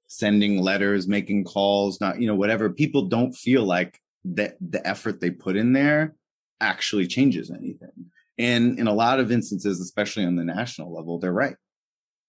[0.08, 5.20] sending letters, making calls, not, you know, whatever, people don't feel like that the effort
[5.22, 6.16] they put in there
[6.60, 8.12] actually changes anything.
[8.38, 11.56] And in a lot of instances, especially on the national level, they're right.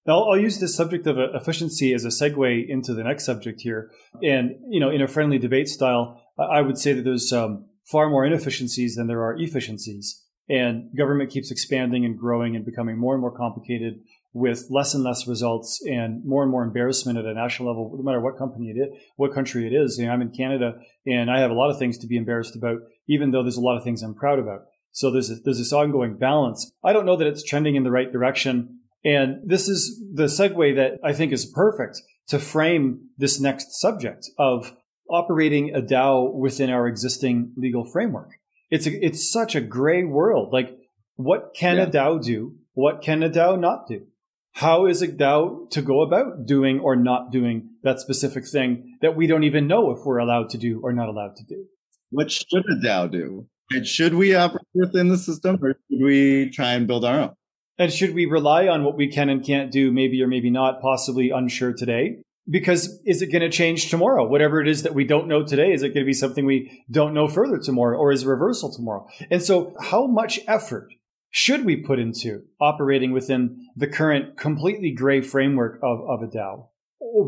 [0.07, 3.61] I'll, I'll, use this subject of uh, efficiency as a segue into the next subject
[3.61, 3.91] here.
[4.23, 8.09] And, you know, in a friendly debate style, I would say that there's um, far
[8.09, 10.23] more inefficiencies than there are efficiencies.
[10.49, 14.01] And government keeps expanding and growing and becoming more and more complicated
[14.35, 18.03] with less and less results and more and more embarrassment at a national level, no
[18.03, 19.99] matter what company it is, what country it is.
[19.99, 20.75] You know, I'm in Canada
[21.07, 23.63] and I have a lot of things to be embarrassed about, even though there's a
[23.63, 24.63] lot of things I'm proud about.
[24.91, 26.71] So there's a, there's this ongoing balance.
[26.85, 28.81] I don't know that it's trending in the right direction.
[29.05, 34.31] And this is the segue that I think is perfect to frame this next subject
[34.39, 34.75] of
[35.13, 38.39] operating a DAO within our existing legal framework.
[38.71, 40.53] It's a, it's such a gray world.
[40.53, 40.79] Like,
[41.17, 41.83] what can yeah.
[41.83, 42.57] a DAO do?
[42.73, 44.07] What can a DAO not do?
[44.53, 49.15] How is a DAO to go about doing or not doing that specific thing that
[49.15, 51.67] we don't even know if we're allowed to do or not allowed to do?
[52.11, 53.47] What should a DAO do?
[53.71, 57.35] And should we operate within the system or should we try and build our own?
[57.79, 60.81] And should we rely on what we can and can't do, maybe or maybe not,
[60.83, 62.23] possibly unsure today?
[62.49, 64.27] Because is it going to change tomorrow?
[64.27, 66.85] Whatever it is that we don't know today, is it going to be something we
[66.91, 69.07] don't know further tomorrow or is reversal tomorrow?
[69.31, 70.89] And so how much effort
[71.31, 76.67] should we put into operating within the current completely gray framework of, of a DAO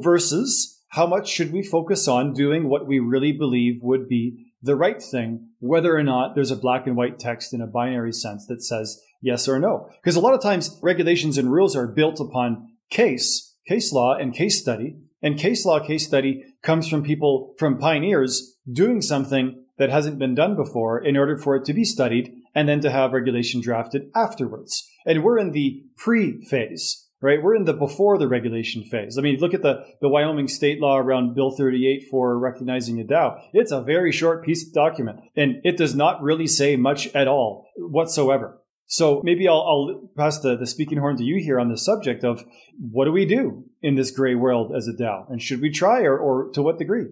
[0.02, 4.76] versus how much should we focus on doing what we really believe would be the
[4.76, 8.46] right thing, whether or not there's a black and white text in a binary sense
[8.46, 9.88] that says yes or no.
[10.02, 14.34] Because a lot of times regulations and rules are built upon case, case law and
[14.34, 14.96] case study.
[15.24, 20.34] And case law, case study comes from people, from pioneers doing something that hasn't been
[20.34, 24.10] done before in order for it to be studied and then to have regulation drafted
[24.14, 24.86] afterwards.
[25.06, 27.42] And we're in the pre phase, right?
[27.42, 29.16] We're in the before the regulation phase.
[29.16, 33.04] I mean, look at the, the Wyoming state law around Bill 38 for recognizing a
[33.04, 33.40] DAO.
[33.54, 37.28] It's a very short piece of document and it does not really say much at
[37.28, 38.60] all whatsoever.
[38.86, 42.22] So maybe I'll, I'll pass the, the speaking horn to you here on the subject
[42.24, 42.44] of
[42.78, 45.30] what do we do in this gray world as a DAO?
[45.30, 47.06] And should we try or, or to what degree?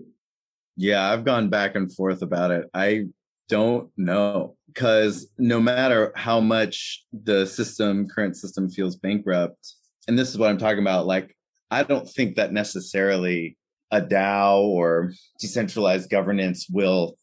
[0.77, 2.69] Yeah, I've gone back and forth about it.
[2.75, 3.07] I
[3.49, 9.75] don't know because no matter how much the system, current system feels bankrupt,
[10.09, 11.37] and this is what I'm talking about, like,
[11.71, 13.57] I don't think that necessarily
[13.91, 17.17] a DAO or decentralized governance will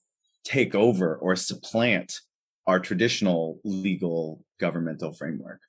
[0.43, 2.19] take over or supplant
[2.69, 5.59] our traditional legal governmental framework.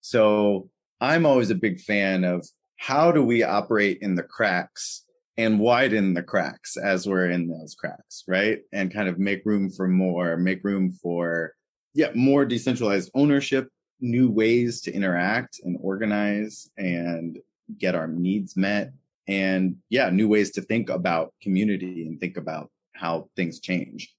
[0.00, 5.04] So I'm always a big fan of how do we operate in the cracks
[5.36, 8.60] and widen the cracks as we're in those cracks, right?
[8.72, 11.54] And kind of make room for more, make room for,
[11.94, 13.68] yeah, more decentralized ownership,
[14.00, 17.40] new ways to interact and organize and
[17.76, 18.92] get our needs met.
[19.26, 24.14] And yeah, new ways to think about community and think about how things change.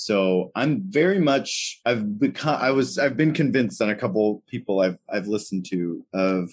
[0.00, 4.80] So I'm very much I've become I was I've been convinced on a couple people
[4.80, 6.48] I've I've listened to of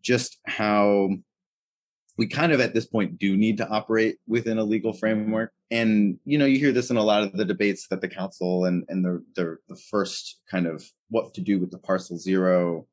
[0.00, 1.10] just how
[2.16, 5.52] we kind of at this point do need to operate within a legal framework.
[5.70, 8.64] And you know, you hear this in a lot of the debates that the council
[8.64, 12.86] and and the the, the first kind of what to do with the parcel zero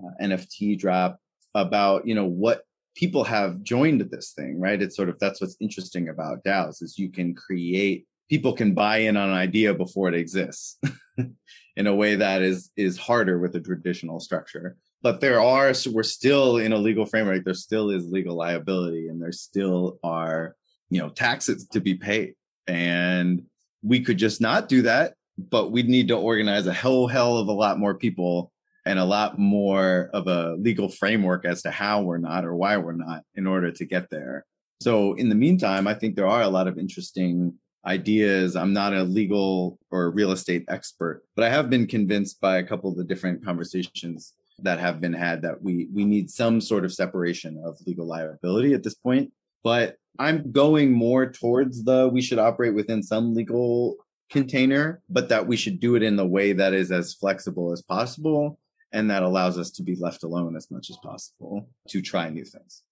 [0.00, 1.20] uh, NFT drop
[1.54, 2.64] about you know what
[2.96, 4.82] people have joined this thing, right?
[4.82, 8.98] It's sort of that's what's interesting about DAOs is you can create people can buy
[8.98, 10.78] in on an idea before it exists
[11.76, 14.76] in a way that is is harder with a traditional structure.
[15.02, 19.08] But there are so we're still in a legal framework there still is legal liability
[19.08, 20.54] and there still are
[20.90, 22.34] you know taxes to be paid.
[22.66, 23.42] And
[23.82, 27.48] we could just not do that but we'd need to organize a whole hell of
[27.48, 28.52] a lot more people
[28.84, 32.76] and a lot more of a legal framework as to how we're not or why
[32.76, 34.44] we're not in order to get there.
[34.80, 37.54] So in the meantime i think there are a lot of interesting
[37.86, 38.56] ideas.
[38.56, 42.66] I'm not a legal or real estate expert, but I have been convinced by a
[42.66, 46.84] couple of the different conversations that have been had that we we need some sort
[46.84, 49.32] of separation of legal liability at this point.
[49.64, 53.96] But i'm going more towards the we should operate within some legal
[54.30, 57.82] container but that we should do it in the way that is as flexible as
[57.82, 58.58] possible
[58.92, 62.44] and that allows us to be left alone as much as possible to try new
[62.44, 62.82] things.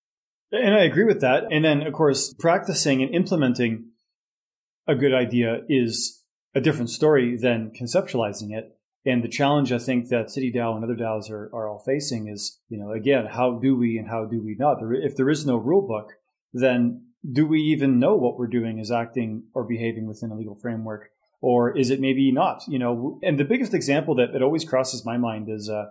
[0.53, 1.44] And i agree with that.
[1.50, 3.89] And then of course practicing and implementing
[4.90, 6.22] a good idea is
[6.55, 8.76] a different story than conceptualizing it
[9.07, 12.29] and the challenge I think that City DAO and other DAOs are, are all facing
[12.29, 14.79] is, you know, again, how do we and how do we not?
[14.83, 16.12] If there is no rule book,
[16.53, 20.55] then do we even know what we're doing is acting or behaving within a legal
[20.55, 21.11] framework?
[21.40, 22.62] Or is it maybe not?
[22.68, 25.87] You know, and the biggest example that, that always crosses my mind is uh,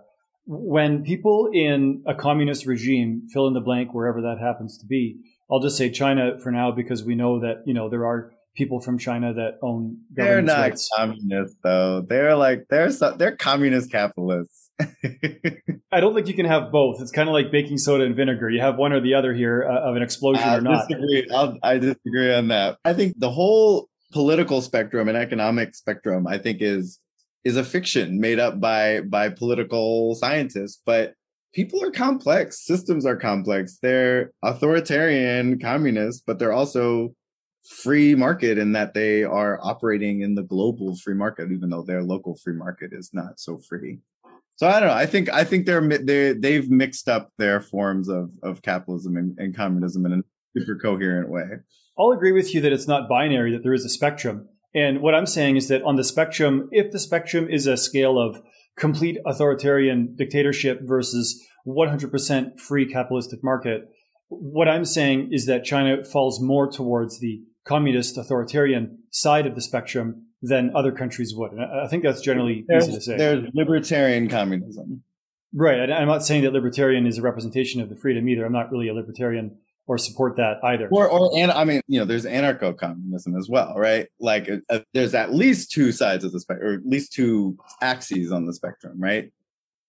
[0.46, 5.18] when people in a communist regime fill in the blank wherever that happens to be.
[5.50, 8.80] I'll just say China for now because we know that, you know, there are people
[8.80, 10.88] from China that own They're not rights.
[10.96, 12.02] communists though.
[12.02, 14.70] They're like they're so, they're communist capitalists.
[15.92, 17.00] I don't think you can have both.
[17.00, 18.50] It's kind of like baking soda and vinegar.
[18.50, 20.88] You have one or the other here uh, of an explosion I or not.
[20.88, 21.28] Disagree.
[21.32, 22.78] I'll, I disagree on that.
[22.84, 26.98] I think the whole political spectrum and economic spectrum, I think, is
[27.44, 30.80] is a fiction made up by by political scientists.
[30.84, 31.14] But
[31.54, 32.64] people are complex.
[32.64, 33.78] Systems are complex.
[33.82, 37.14] They're authoritarian, communist, but they're also
[37.64, 42.02] free market in that they are operating in the global free market, even though their
[42.02, 43.98] local free market is not so free.
[44.56, 44.94] So I don't know.
[44.94, 49.34] I think I think they're they they've mixed up their forms of of capitalism and,
[49.38, 51.44] and communism in a super coherent way.
[51.98, 54.48] I'll agree with you that it's not binary; that there is a spectrum.
[54.74, 58.18] And what I'm saying is that on the spectrum, if the spectrum is a scale
[58.18, 58.40] of
[58.76, 63.88] complete authoritarian dictatorship versus 100% free capitalistic market,
[64.28, 69.60] what I'm saying is that China falls more towards the communist authoritarian side of the
[69.60, 71.52] spectrum than other countries would.
[71.52, 73.16] And I think that's generally there's, easy to say.
[73.16, 75.02] There's libertarian communism.
[75.52, 75.90] Right.
[75.90, 78.44] I'm not saying that libertarian is a representation of the freedom either.
[78.44, 80.88] I'm not really a libertarian or support that either.
[80.90, 84.06] Or, or and I mean, you know, there's anarcho-communism as well, right?
[84.20, 87.58] Like, uh, uh, there's at least two sides of the spectrum, or at least two
[87.82, 89.32] axes on the spectrum, right?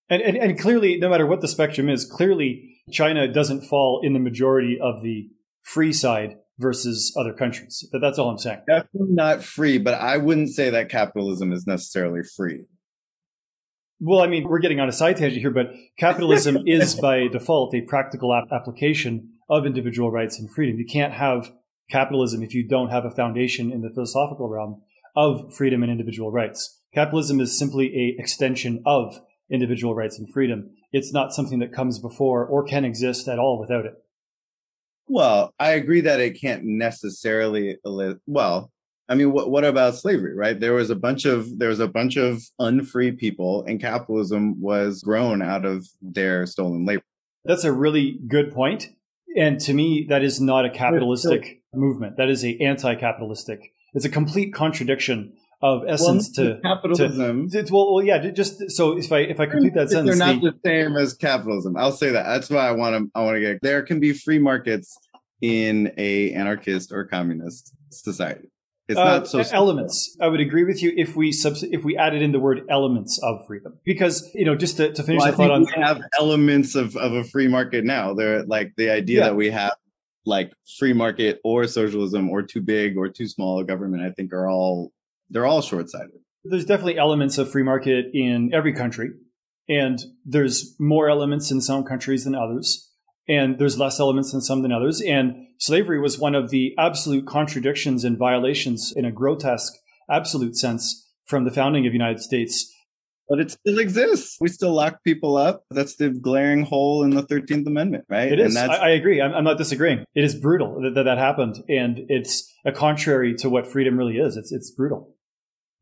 [0.09, 4.13] And, and and clearly, no matter what the spectrum is, clearly China doesn't fall in
[4.13, 5.29] the majority of the
[5.61, 7.87] free side versus other countries.
[7.91, 8.61] But that's all I'm saying.
[8.67, 12.65] Definitely not free, but I wouldn't say that capitalism is necessarily free.
[13.99, 17.75] Well, I mean, we're getting on a side tangent here, but capitalism is by default
[17.75, 20.77] a practical ap- application of individual rights and freedom.
[20.77, 21.51] You can't have
[21.89, 24.81] capitalism if you don't have a foundation in the philosophical realm
[25.15, 26.79] of freedom and individual rights.
[26.93, 29.19] Capitalism is simply a extension of
[29.51, 30.71] individual rights and freedom.
[30.91, 33.93] It's not something that comes before or can exist at all without it.
[35.13, 38.71] Well, I agree that it can't necessarily well,
[39.09, 40.57] I mean, what what about slavery, right?
[40.57, 45.01] There was a bunch of there was a bunch of unfree people, and capitalism was
[45.01, 47.03] grown out of their stolen labor.
[47.43, 48.83] That's a really good point.
[48.83, 48.95] point,
[49.35, 52.15] and to me, that is not a capitalistic movement.
[52.15, 53.73] That is a anti-capitalistic.
[53.93, 57.49] It's a complete contradiction of essence well, to capitalism.
[57.49, 58.31] To, well, well, yeah.
[58.31, 61.13] Just so if I if I complete that sentence, they're not the, the same as
[61.13, 61.77] capitalism.
[61.77, 62.23] I'll say that.
[62.23, 63.11] That's why I want to.
[63.13, 63.59] I want to get.
[63.61, 64.97] There can be free markets
[65.41, 68.49] in a anarchist or communist society.
[68.87, 70.17] It's uh, not so elements.
[70.19, 73.19] I would agree with you if we subs- if we added in the word elements
[73.23, 76.01] of freedom, because you know, just to, to finish well, the thought on, we have
[76.19, 78.13] elements of of a free market now.
[78.13, 79.25] They're like the idea yeah.
[79.27, 79.75] that we have
[80.25, 84.03] like free market or socialism or too big or too small a government.
[84.03, 84.91] I think are all
[85.31, 86.11] they're all short sighted.
[86.43, 89.09] There's definitely elements of free market in every country,
[89.69, 92.91] and there's more elements in some countries than others
[93.27, 95.01] and there's less elements in some than others.
[95.01, 99.73] And slavery was one of the absolute contradictions and violations in a grotesque,
[100.09, 102.69] absolute sense from the founding of the United States.
[103.29, 104.35] But it still exists.
[104.41, 105.63] We still lock people up.
[105.71, 108.29] That's the glaring hole in the 13th Amendment, right?
[108.29, 108.57] It is.
[108.57, 109.21] I, I, agree.
[109.21, 110.03] I'm, I'm, not disagreeing.
[110.13, 111.63] It is brutal that, that that happened.
[111.69, 114.35] And it's a contrary to what freedom really is.
[114.35, 115.10] It's, it's brutal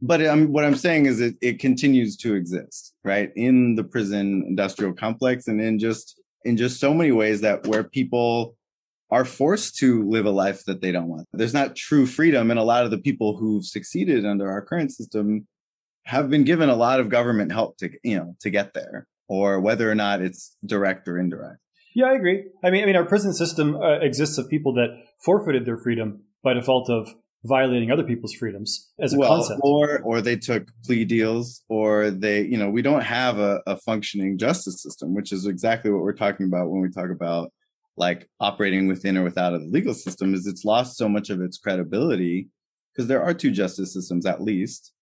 [0.02, 3.32] but I'm, what I'm saying is it, it continues to exist, right?
[3.36, 7.84] In the prison industrial complex and in just in just so many ways that where
[7.84, 8.56] people
[9.12, 11.28] are forced to live a life that they don't want.
[11.34, 12.52] There's not true freedom.
[12.52, 15.48] And a lot of the people who've succeeded under our current system
[16.06, 19.60] have been given a lot of government help to, you know, to get there or
[19.60, 21.60] whether or not it's direct or indirect.
[21.96, 22.46] Yeah, I agree.
[22.64, 24.90] I mean, I mean, our prison system uh, exists of people that
[25.24, 27.10] forfeited their freedom by default of
[27.46, 29.62] violating other people's freedoms as a well, concept.
[29.64, 33.78] Or or they took plea deals or they, you know, we don't have a, a
[33.78, 37.52] functioning justice system, which is exactly what we're talking about when we talk about
[37.98, 41.42] like operating within or without of the legal system, is it's lost so much of
[41.42, 42.50] its credibility
[42.94, 44.94] because there are two justice systems at least.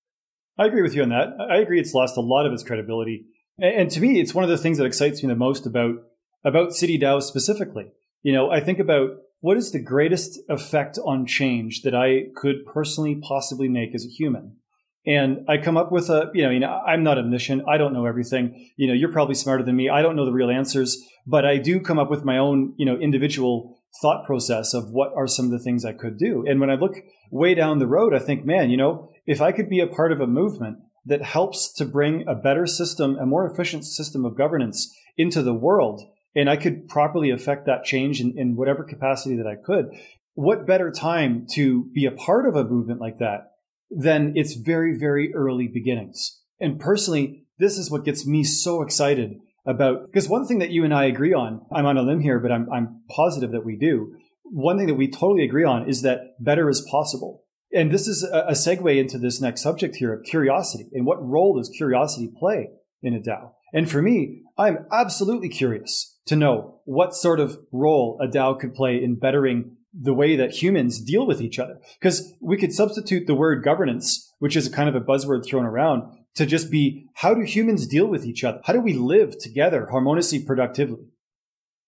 [0.58, 1.28] I agree with you on that.
[1.40, 3.26] I agree it's lost a lot of its credibility.
[3.60, 5.96] And to me, it's one of the things that excites me the most about
[6.44, 7.92] about City DAO specifically.
[8.22, 9.10] You know, I think about
[9.48, 14.10] what is the greatest effect on change that I could personally possibly make as a
[14.10, 14.58] human?
[15.06, 17.64] And I come up with a, you know, you know, I'm not omniscient.
[17.66, 18.74] I don't know everything.
[18.76, 19.88] You know, you're probably smarter than me.
[19.88, 22.86] I don't know the real answers, but I do come up with my own, you
[22.86, 26.44] know, individual thought process of what are some of the things I could do.
[26.46, 26.96] And when I look
[27.32, 30.12] way down the road, I think, man, you know, if I could be a part
[30.12, 34.38] of a movement that helps to bring a better system, a more efficient system of
[34.38, 36.02] governance into the world,
[36.38, 39.88] and I could properly affect that change in, in whatever capacity that I could.
[40.36, 43.54] What better time to be a part of a movement like that
[43.90, 46.40] than its very, very early beginnings?
[46.60, 50.84] And personally, this is what gets me so excited about, because one thing that you
[50.84, 53.76] and I agree on, I'm on a limb here, but I'm, I'm positive that we
[53.76, 54.16] do.
[54.44, 57.46] One thing that we totally agree on is that better is possible.
[57.74, 61.18] And this is a, a segue into this next subject here of curiosity and what
[61.20, 62.70] role does curiosity play
[63.02, 63.54] in a DAO?
[63.74, 68.74] And for me, I'm absolutely curious to know what sort of role a DAO could
[68.74, 71.80] play in bettering the way that humans deal with each other.
[72.00, 75.66] Because we could substitute the word governance, which is a kind of a buzzword thrown
[75.66, 76.04] around,
[76.36, 78.60] to just be how do humans deal with each other?
[78.66, 81.06] How do we live together harmoniously, productively?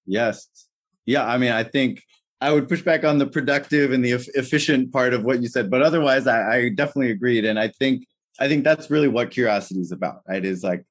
[0.06, 0.48] Yes.
[1.06, 1.26] Yeah.
[1.26, 2.02] I mean, I think
[2.42, 5.70] I would push back on the productive and the efficient part of what you said,
[5.70, 7.46] but otherwise, I, I definitely agreed.
[7.46, 8.06] And I think
[8.40, 10.44] I think that's really what curiosity is about, right?
[10.44, 10.86] Is like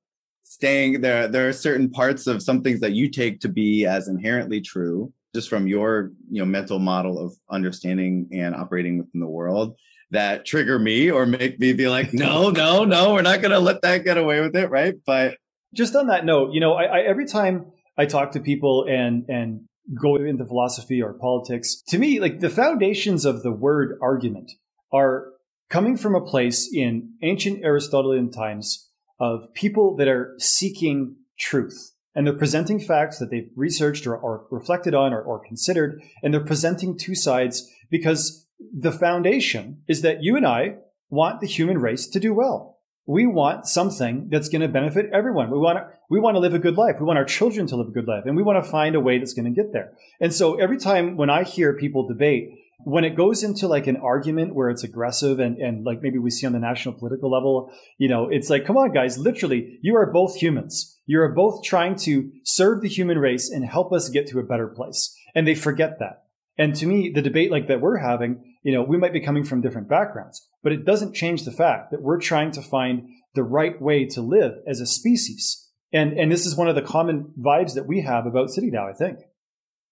[0.48, 4.08] staying there there are certain parts of some things that you take to be as
[4.08, 9.26] inherently true just from your you know mental model of understanding and operating within the
[9.26, 9.76] world
[10.10, 13.58] that trigger me or make me be like no no no we're not going to
[13.58, 14.94] let that get away with it right?
[15.04, 15.36] But
[15.74, 17.66] just on that note you know I, I every time
[17.98, 19.66] i talk to people and and
[20.00, 24.52] go into philosophy or politics to me like the foundations of the word argument
[24.94, 25.26] are
[25.68, 28.87] coming from a place in ancient aristotelian times
[29.20, 34.46] of people that are seeking truth and they're presenting facts that they've researched or, or
[34.50, 38.46] reflected on or, or considered, and they're presenting two sides because
[38.76, 40.76] the foundation is that you and I
[41.10, 42.78] want the human race to do well.
[43.06, 45.50] We want something that's going to benefit everyone.
[45.50, 46.96] We want to, we want to live a good life.
[46.98, 49.00] We want our children to live a good life and we want to find a
[49.00, 49.92] way that's going to get there.
[50.20, 52.50] And so every time when I hear people debate,
[52.84, 56.30] when it goes into like an argument where it's aggressive and, and like maybe we
[56.30, 59.96] see on the national political level, you know, it's like, come on, guys, literally, you
[59.96, 60.96] are both humans.
[61.04, 64.44] You are both trying to serve the human race and help us get to a
[64.44, 65.14] better place.
[65.34, 66.24] And they forget that.
[66.56, 69.44] And to me, the debate like that we're having, you know, we might be coming
[69.44, 73.44] from different backgrounds, but it doesn't change the fact that we're trying to find the
[73.44, 75.68] right way to live as a species.
[75.92, 78.90] And, and this is one of the common vibes that we have about City DAO,
[78.90, 79.18] I think.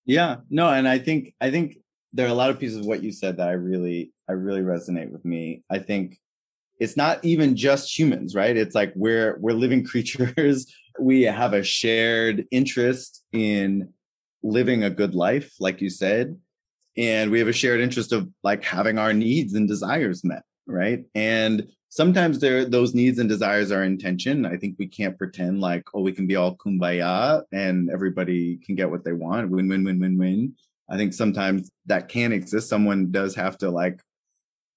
[0.04, 1.78] Yeah, no, and I think, I think
[2.16, 4.62] there are a lot of pieces of what you said that I really, I really
[4.62, 5.62] resonate with me.
[5.70, 6.18] I think
[6.80, 8.56] it's not even just humans, right?
[8.56, 10.72] It's like we're, we're living creatures.
[10.98, 13.92] we have a shared interest in
[14.42, 16.36] living a good life, like you said.
[16.96, 21.04] And we have a shared interest of like having our needs and desires met, right?
[21.14, 24.46] And sometimes there those needs and desires are in tension.
[24.46, 28.74] I think we can't pretend like, oh, we can be all kumbaya and everybody can
[28.74, 29.50] get what they want.
[29.50, 30.54] Win, win, win, win, win.
[30.88, 32.68] I think sometimes that can exist.
[32.68, 34.00] Someone does have to like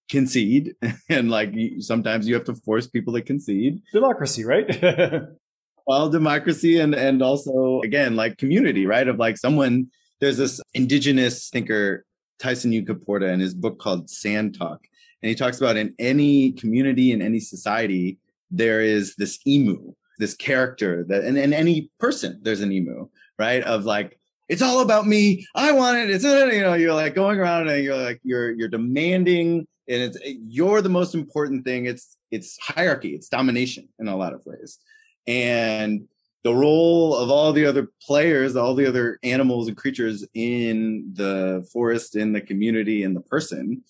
[0.10, 0.76] concede,
[1.10, 3.82] and like sometimes you have to force people to concede.
[3.94, 4.82] Democracy, right?
[5.88, 9.08] well, democracy and and also again like community, right?
[9.08, 9.88] Of like someone.
[10.22, 12.04] There's this indigenous thinker
[12.40, 14.82] Tyson Yunkaporta in his book called Sand Talk,
[15.22, 18.18] and he talks about in any community in any society
[18.52, 23.08] there is this emu, this character that, and in any person there's an emu,
[23.38, 23.64] right?
[23.64, 24.19] Of like
[24.50, 25.46] it's all about me.
[25.56, 26.10] I want it.
[26.10, 30.18] It's you know, you're like going around and you're like you're you're demanding, and it's
[30.26, 31.86] eh, you're the most important thing.
[31.86, 33.10] It's it's hierarchy.
[33.10, 34.80] It's domination in a lot of ways,
[35.28, 36.08] and
[36.44, 41.68] the role of all the other players, all the other animals and creatures in the
[41.72, 43.84] forest, in the community, in the person,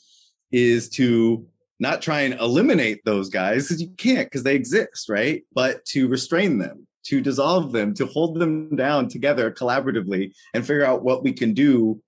[0.51, 1.45] is to
[1.79, 5.43] not try and eliminate those guys because you can't because they exist, right?
[5.53, 10.85] But to restrain them to dissolve them, to hold them down together collaboratively and figure
[10.85, 12.01] out what we can do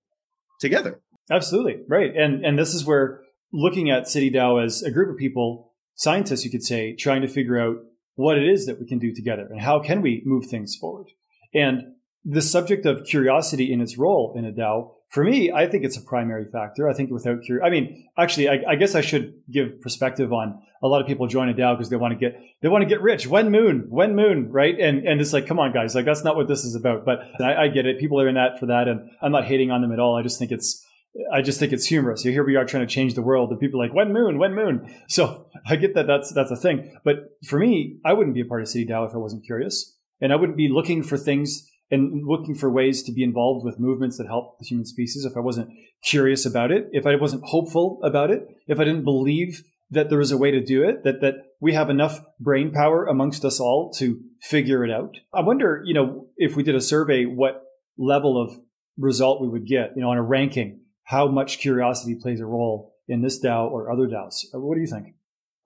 [0.60, 1.00] together.
[1.30, 1.80] Absolutely.
[1.88, 2.14] Right.
[2.14, 3.22] And and this is where
[3.52, 7.28] looking at City DAO as a group of people, scientists you could say, trying to
[7.28, 7.76] figure out
[8.14, 11.08] what it is that we can do together and how can we move things forward.
[11.54, 15.84] And the subject of curiosity in its role in a DAO for me, I think
[15.84, 16.88] it's a primary factor.
[16.88, 20.62] I think without curiosity, I mean, actually, I, I, guess I should give perspective on
[20.82, 22.88] a lot of people join a DAO because they want to get they want to
[22.88, 23.26] get rich.
[23.26, 24.74] When moon, when moon, right?
[24.80, 27.04] And and it's like, come on, guys, like that's not what this is about.
[27.04, 28.00] But I, I get it.
[28.00, 30.16] People are in that for that, and I'm not hating on them at all.
[30.16, 30.82] I just think it's
[31.30, 32.22] I just think it's humorous.
[32.22, 34.54] Here we are trying to change the world, and people are like when moon, when
[34.54, 34.94] moon.
[35.08, 36.96] So I get that that's that's a thing.
[37.04, 39.94] But for me, I wouldn't be a part of City DAO if I wasn't curious,
[40.22, 43.78] and I wouldn't be looking for things and looking for ways to be involved with
[43.78, 45.68] movements that help the human species if I wasn't
[46.02, 50.18] curious about it, if I wasn't hopeful about it, if I didn't believe that there
[50.18, 53.60] was a way to do it, that, that we have enough brain power amongst us
[53.60, 55.18] all to figure it out.
[55.34, 57.62] I wonder, you know, if we did a survey, what
[57.98, 58.58] level of
[58.96, 62.94] result we would get, you know, on a ranking, how much curiosity plays a role
[63.06, 64.46] in this DAO or other DAOs.
[64.54, 65.14] What do you think?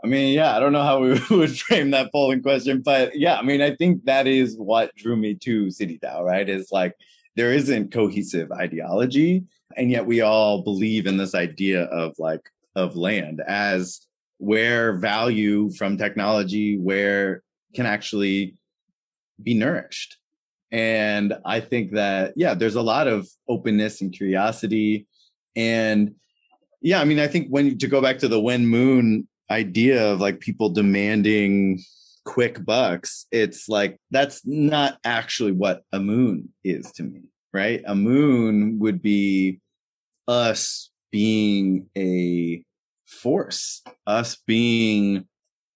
[0.04, 3.36] I mean, yeah, I don't know how we would frame that polling question, but yeah,
[3.36, 6.48] I mean, I think that is what drew me to City DAO, right?
[6.48, 6.94] Is like
[7.34, 9.44] there isn't cohesive ideology,
[9.76, 14.00] and yet we all believe in this idea of like of land as
[14.38, 17.42] where value from technology where
[17.74, 18.54] can actually
[19.42, 20.18] be nourished.
[20.70, 25.06] And I think that yeah, there's a lot of openness and curiosity,
[25.54, 26.14] and
[26.82, 30.20] yeah, I mean, I think when to go back to the when moon idea of
[30.20, 31.80] like people demanding
[32.24, 37.22] quick bucks, it's like that's not actually what a moon is to me,
[37.52, 37.82] right?
[37.86, 39.60] A moon would be
[40.28, 42.62] us being a
[43.06, 45.24] force, us being,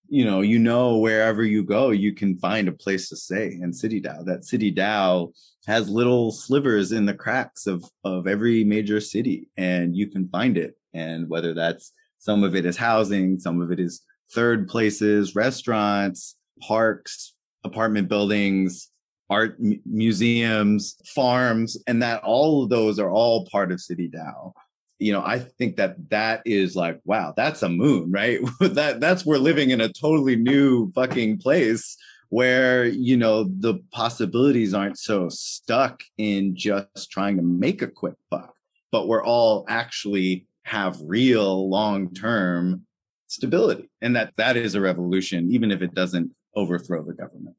[0.09, 3.59] you know, you know, wherever you go, you can find a place to stay.
[3.63, 5.33] And City DAO, that City DAO
[5.67, 10.59] has little slivers in the cracks of of every major city, and you can find
[10.59, 10.77] it.
[10.93, 14.03] And whether that's some of it is housing, some of it is
[14.33, 18.91] third places, restaurants, parks, apartment buildings,
[19.31, 24.53] art m- museums, farms, and that all of those are all part of City DAO.
[24.99, 28.39] You know, I think that that is like, wow, that's a moon, right?
[28.61, 31.97] that that's we're living in a totally new fucking place
[32.29, 38.15] where you know the possibilities aren't so stuck in just trying to make a quick
[38.31, 38.55] buck,
[38.93, 42.87] but we're all actually have real long term
[43.27, 47.57] stability, and that that is a revolution, even if it doesn't overthrow the government.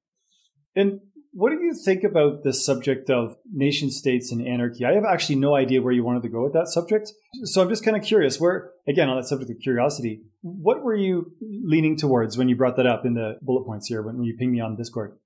[0.78, 1.02] And
[1.34, 4.86] what do you think about the subject of nation states and anarchy?
[4.86, 7.12] I have actually no idea where you wanted to go with that subject.
[7.44, 10.96] So I'm just kind of curious where, again, on that subject of curiosity, what were
[10.96, 14.36] you leaning towards when you brought that up in the bullet points here when you
[14.38, 15.18] pinged me on Discord?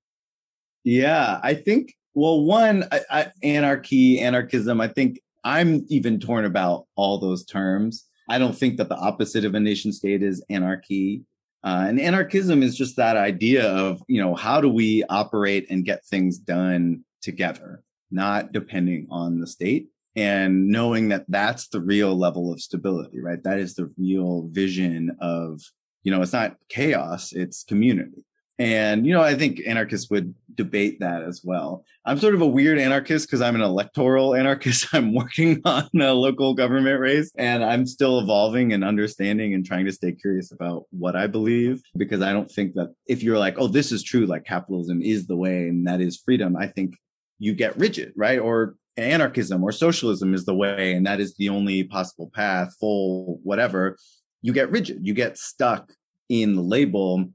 [0.84, 6.88] Yeah, I think, well, one, I, I, anarchy, anarchism, I think I'm even torn about
[6.96, 8.06] all those terms.
[8.28, 11.22] I don't think that the opposite of a nation state is anarchy.
[11.64, 15.86] Uh, and anarchism is just that idea of, you know, how do we operate and
[15.86, 22.18] get things done together, not depending on the state and knowing that that's the real
[22.18, 23.44] level of stability, right?
[23.44, 25.62] That is the real vision of,
[26.04, 28.24] you know, it's not chaos, it's community.
[28.58, 31.84] And, you know, I think anarchists would debate that as well.
[32.06, 34.88] I'm sort of a weird anarchist because I'm an electoral anarchist.
[34.94, 39.86] I'm working on a local government race and I'm still evolving and understanding and trying
[39.86, 43.56] to stay curious about what I believe because I don't think that if you're like,
[43.58, 46.96] oh, this is true, like capitalism is the way and that is freedom, I think
[47.40, 48.40] you get rigid, right?
[48.40, 53.40] Or anarchism or socialism is the way and that is the only possible path, full,
[53.44, 53.98] whatever.
[54.42, 55.92] You get rigid, you get stuck
[56.30, 57.30] in the label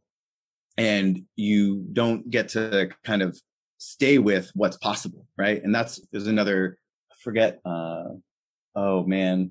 [0.81, 3.39] and you don't get to kind of
[3.77, 5.63] stay with what's possible right?
[5.63, 6.79] And that's there's another
[7.13, 8.05] I forget uh
[8.75, 9.51] oh man.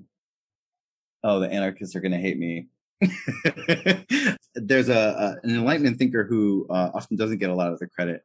[1.22, 2.66] Oh the anarchists are going to hate me.
[4.54, 7.86] There's a, a, an enlightenment thinker who uh, often doesn't get a lot of the
[7.86, 8.22] credit.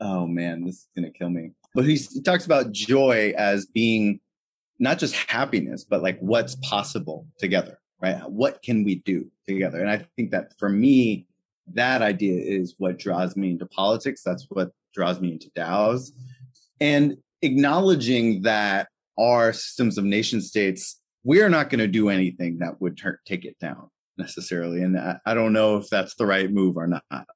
[0.00, 1.52] Oh man this is going to kill me.
[1.74, 4.20] But he, he talks about joy as being
[4.78, 8.20] not just happiness but like what's possible together right?
[8.28, 9.80] What can we do together?
[9.80, 11.26] And i think that for me
[11.74, 14.22] that idea is what draws me into politics.
[14.24, 16.10] That's what draws me into DAOs.
[16.80, 18.88] And acknowledging that
[19.18, 23.58] our systems of nation states, we're not going to do anything that would take it
[23.58, 24.82] down necessarily.
[24.82, 27.26] And I, I don't know if that's the right move or not,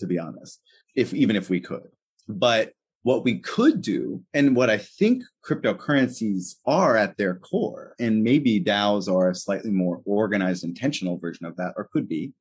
[0.00, 0.60] to be honest,
[0.96, 1.88] if even if we could.
[2.28, 2.72] But
[3.02, 8.58] what we could do, and what I think cryptocurrencies are at their core, and maybe
[8.58, 12.32] DAOs are a slightly more organized, intentional version of that, or could be,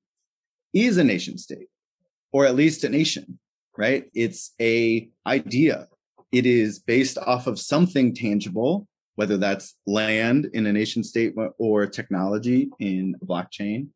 [0.73, 1.67] is a nation state
[2.31, 3.39] or at least a nation
[3.77, 4.05] right?
[4.13, 5.87] It's a idea.
[6.31, 11.85] It is based off of something tangible whether that's land in a nation state or
[11.85, 13.89] technology in a blockchain.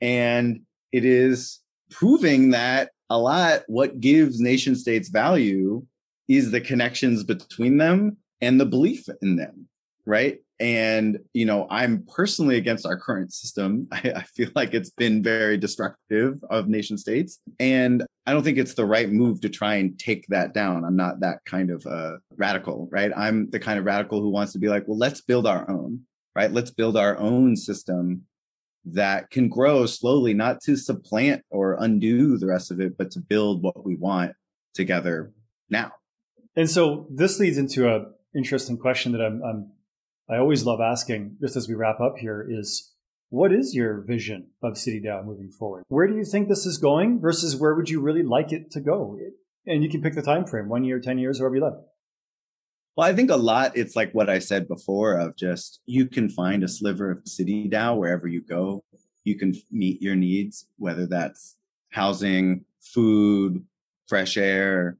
[0.00, 0.60] And
[0.92, 1.58] it is
[1.90, 5.84] proving that a lot what gives nation states value
[6.28, 9.66] is the connections between them and the belief in them
[10.06, 13.88] right and, you know, I'm personally against our current system.
[13.92, 17.40] I, I, feel like it's been very destructive of nation states.
[17.58, 20.84] And I don't think it's the right move to try and take that down.
[20.84, 23.10] I'm not that kind of uh, radical, right?
[23.16, 26.02] I'm the kind of radical who wants to be like, well, let's build our own,
[26.36, 26.52] right?
[26.52, 28.22] Let's build our own system
[28.84, 33.20] that can grow slowly, not to supplant or undo the rest of it, but to
[33.20, 34.32] build what we want
[34.74, 35.32] together
[35.70, 35.90] now.
[36.54, 39.72] And so this leads into a interesting question that I'm, I'm
[40.30, 42.92] I always love asking, just as we wrap up here, is
[43.28, 45.84] what is your vision of City DAO moving forward?
[45.88, 48.80] Where do you think this is going versus where would you really like it to
[48.80, 49.18] go?
[49.66, 51.74] And you can pick the time frame, one year, 10 years, wherever you like.
[52.94, 56.28] Well, I think a lot, it's like what I said before of just you can
[56.28, 58.84] find a sliver of City DAO wherever you go.
[59.24, 61.56] You can meet your needs, whether that's
[61.90, 63.64] housing, food,
[64.08, 64.98] fresh air,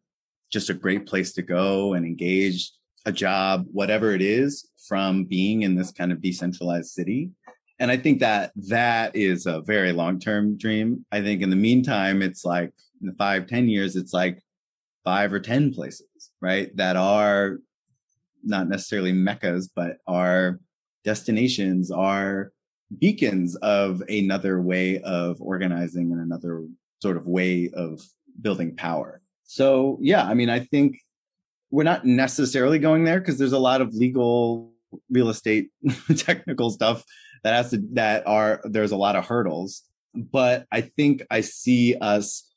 [0.51, 2.73] just a great place to go and engage,
[3.05, 7.31] a job, whatever it is, from being in this kind of decentralized city.
[7.79, 11.05] And I think that that is a very long term dream.
[11.11, 14.43] I think in the meantime, it's like in the five, ten years, it's like
[15.05, 16.75] five or 10 places, right?
[16.77, 17.59] That are
[18.45, 20.61] not necessarily meccas, but are
[21.05, 22.53] destinations, are
[22.99, 26.65] beacons of another way of organizing and another
[27.01, 28.01] sort of way of
[28.41, 29.21] building power.
[29.45, 30.99] So, yeah, I mean, I think
[31.73, 34.71] we're not necessarily going there because there's a lot of legal
[35.11, 35.71] real estate
[36.17, 37.03] technical stuff
[37.43, 39.83] that has to that are there's a lot of hurdles.
[40.15, 42.49] But i think i see us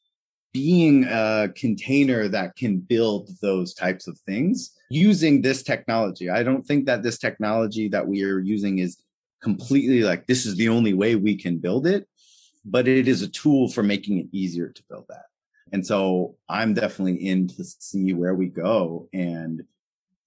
[0.51, 6.29] being a container that can build those types of things using this technology.
[6.29, 8.97] I don't think that this technology that we are using is
[9.41, 12.07] completely like this is the only way we can build it
[12.65, 15.25] but it is a tool for making it easier to build that
[15.71, 19.63] And so I'm definitely in to see where we go and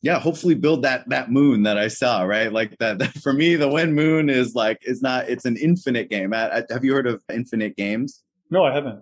[0.01, 2.53] yeah, hopefully build that that moon that I saw, right?
[2.53, 6.09] Like that, that for me, the When Moon is like it's not it's an infinite
[6.09, 6.33] game.
[6.33, 8.23] I, I, have you heard of infinite games?
[8.51, 9.01] No, I haven't.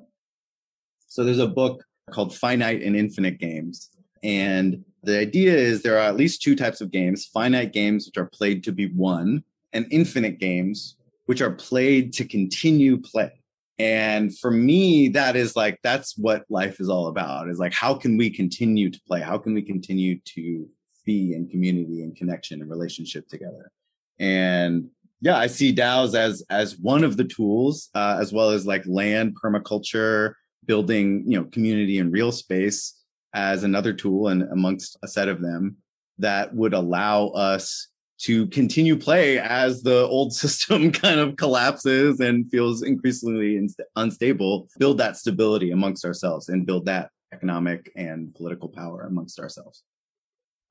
[1.06, 3.90] So there's a book called Finite and Infinite Games,
[4.22, 8.16] and the idea is there are at least two types of games: finite games, which
[8.16, 13.32] are played to be won, and infinite games, which are played to continue play.
[13.78, 17.48] And for me, that is like that's what life is all about.
[17.48, 19.20] Is like how can we continue to play?
[19.20, 20.66] How can we continue to
[21.06, 23.70] be in community and connection and relationship together.
[24.18, 24.90] And
[25.22, 28.82] yeah, I see DAOs as as one of the tools, uh, as well as like
[28.86, 30.34] land permaculture,
[30.66, 33.00] building you know community and real space
[33.34, 35.76] as another tool, and amongst a set of them
[36.18, 37.88] that would allow us
[38.18, 44.68] to continue play as the old system kind of collapses and feels increasingly inst- unstable.
[44.78, 49.82] Build that stability amongst ourselves and build that economic and political power amongst ourselves.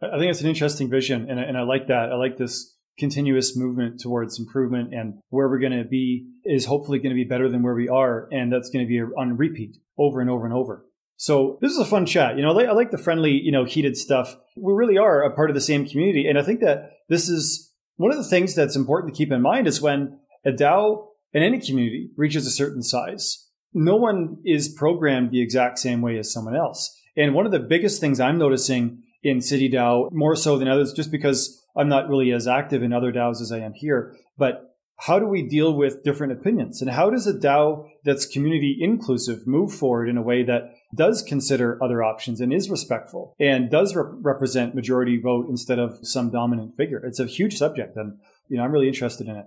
[0.01, 2.11] I think it's an interesting vision, and, and I like that.
[2.11, 6.99] I like this continuous movement towards improvement, and where we're going to be is hopefully
[6.99, 9.77] going to be better than where we are, and that's going to be on repeat
[9.97, 10.85] over and over and over.
[11.17, 12.37] So this is a fun chat.
[12.37, 14.35] You know, I like, the friendly, you know, heated stuff.
[14.57, 17.71] We really are a part of the same community, and I think that this is
[17.97, 21.43] one of the things that's important to keep in mind is when a DAO in
[21.43, 26.31] any community reaches a certain size, no one is programmed the exact same way as
[26.31, 26.97] someone else.
[27.17, 30.93] And one of the biggest things I'm noticing in City DAO more so than others,
[30.93, 34.15] just because I'm not really as active in other DAOs as I am here.
[34.37, 36.81] But how do we deal with different opinions?
[36.81, 41.21] And how does a DAO that's community inclusive move forward in a way that does
[41.21, 46.31] consider other options and is respectful and does rep- represent majority vote instead of some
[46.31, 47.03] dominant figure?
[47.05, 47.95] It's a huge subject.
[47.97, 48.17] And,
[48.47, 49.45] you know, I'm really interested in it.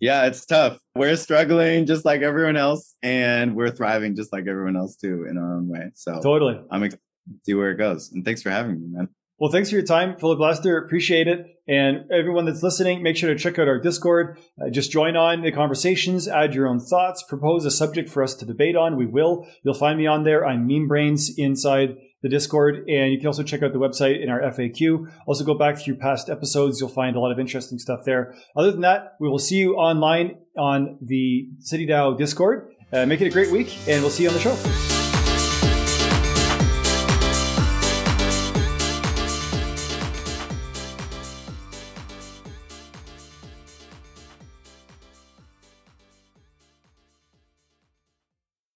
[0.00, 0.78] Yeah, it's tough.
[0.94, 5.36] We're struggling just like everyone else, and we're thriving just like everyone else too in
[5.36, 5.90] our own way.
[5.94, 8.10] So totally, I'm excited to see where it goes.
[8.10, 9.08] And thanks for having me, man.
[9.40, 10.84] Well, thanks for your time, Filiblaster.
[10.84, 11.46] Appreciate it.
[11.66, 14.38] And everyone that's listening, make sure to check out our Discord.
[14.60, 18.34] Uh, just join on the conversations, add your own thoughts, propose a subject for us
[18.34, 18.98] to debate on.
[18.98, 19.46] We will.
[19.62, 20.44] You'll find me on there.
[20.44, 22.86] I'm Meme Brains inside the Discord.
[22.86, 25.10] And you can also check out the website in our FAQ.
[25.26, 26.78] Also go back through past episodes.
[26.78, 28.34] You'll find a lot of interesting stuff there.
[28.54, 32.74] Other than that, we will see you online on the City DAO Discord.
[32.92, 34.99] Uh, make it a great week, and we'll see you on the show.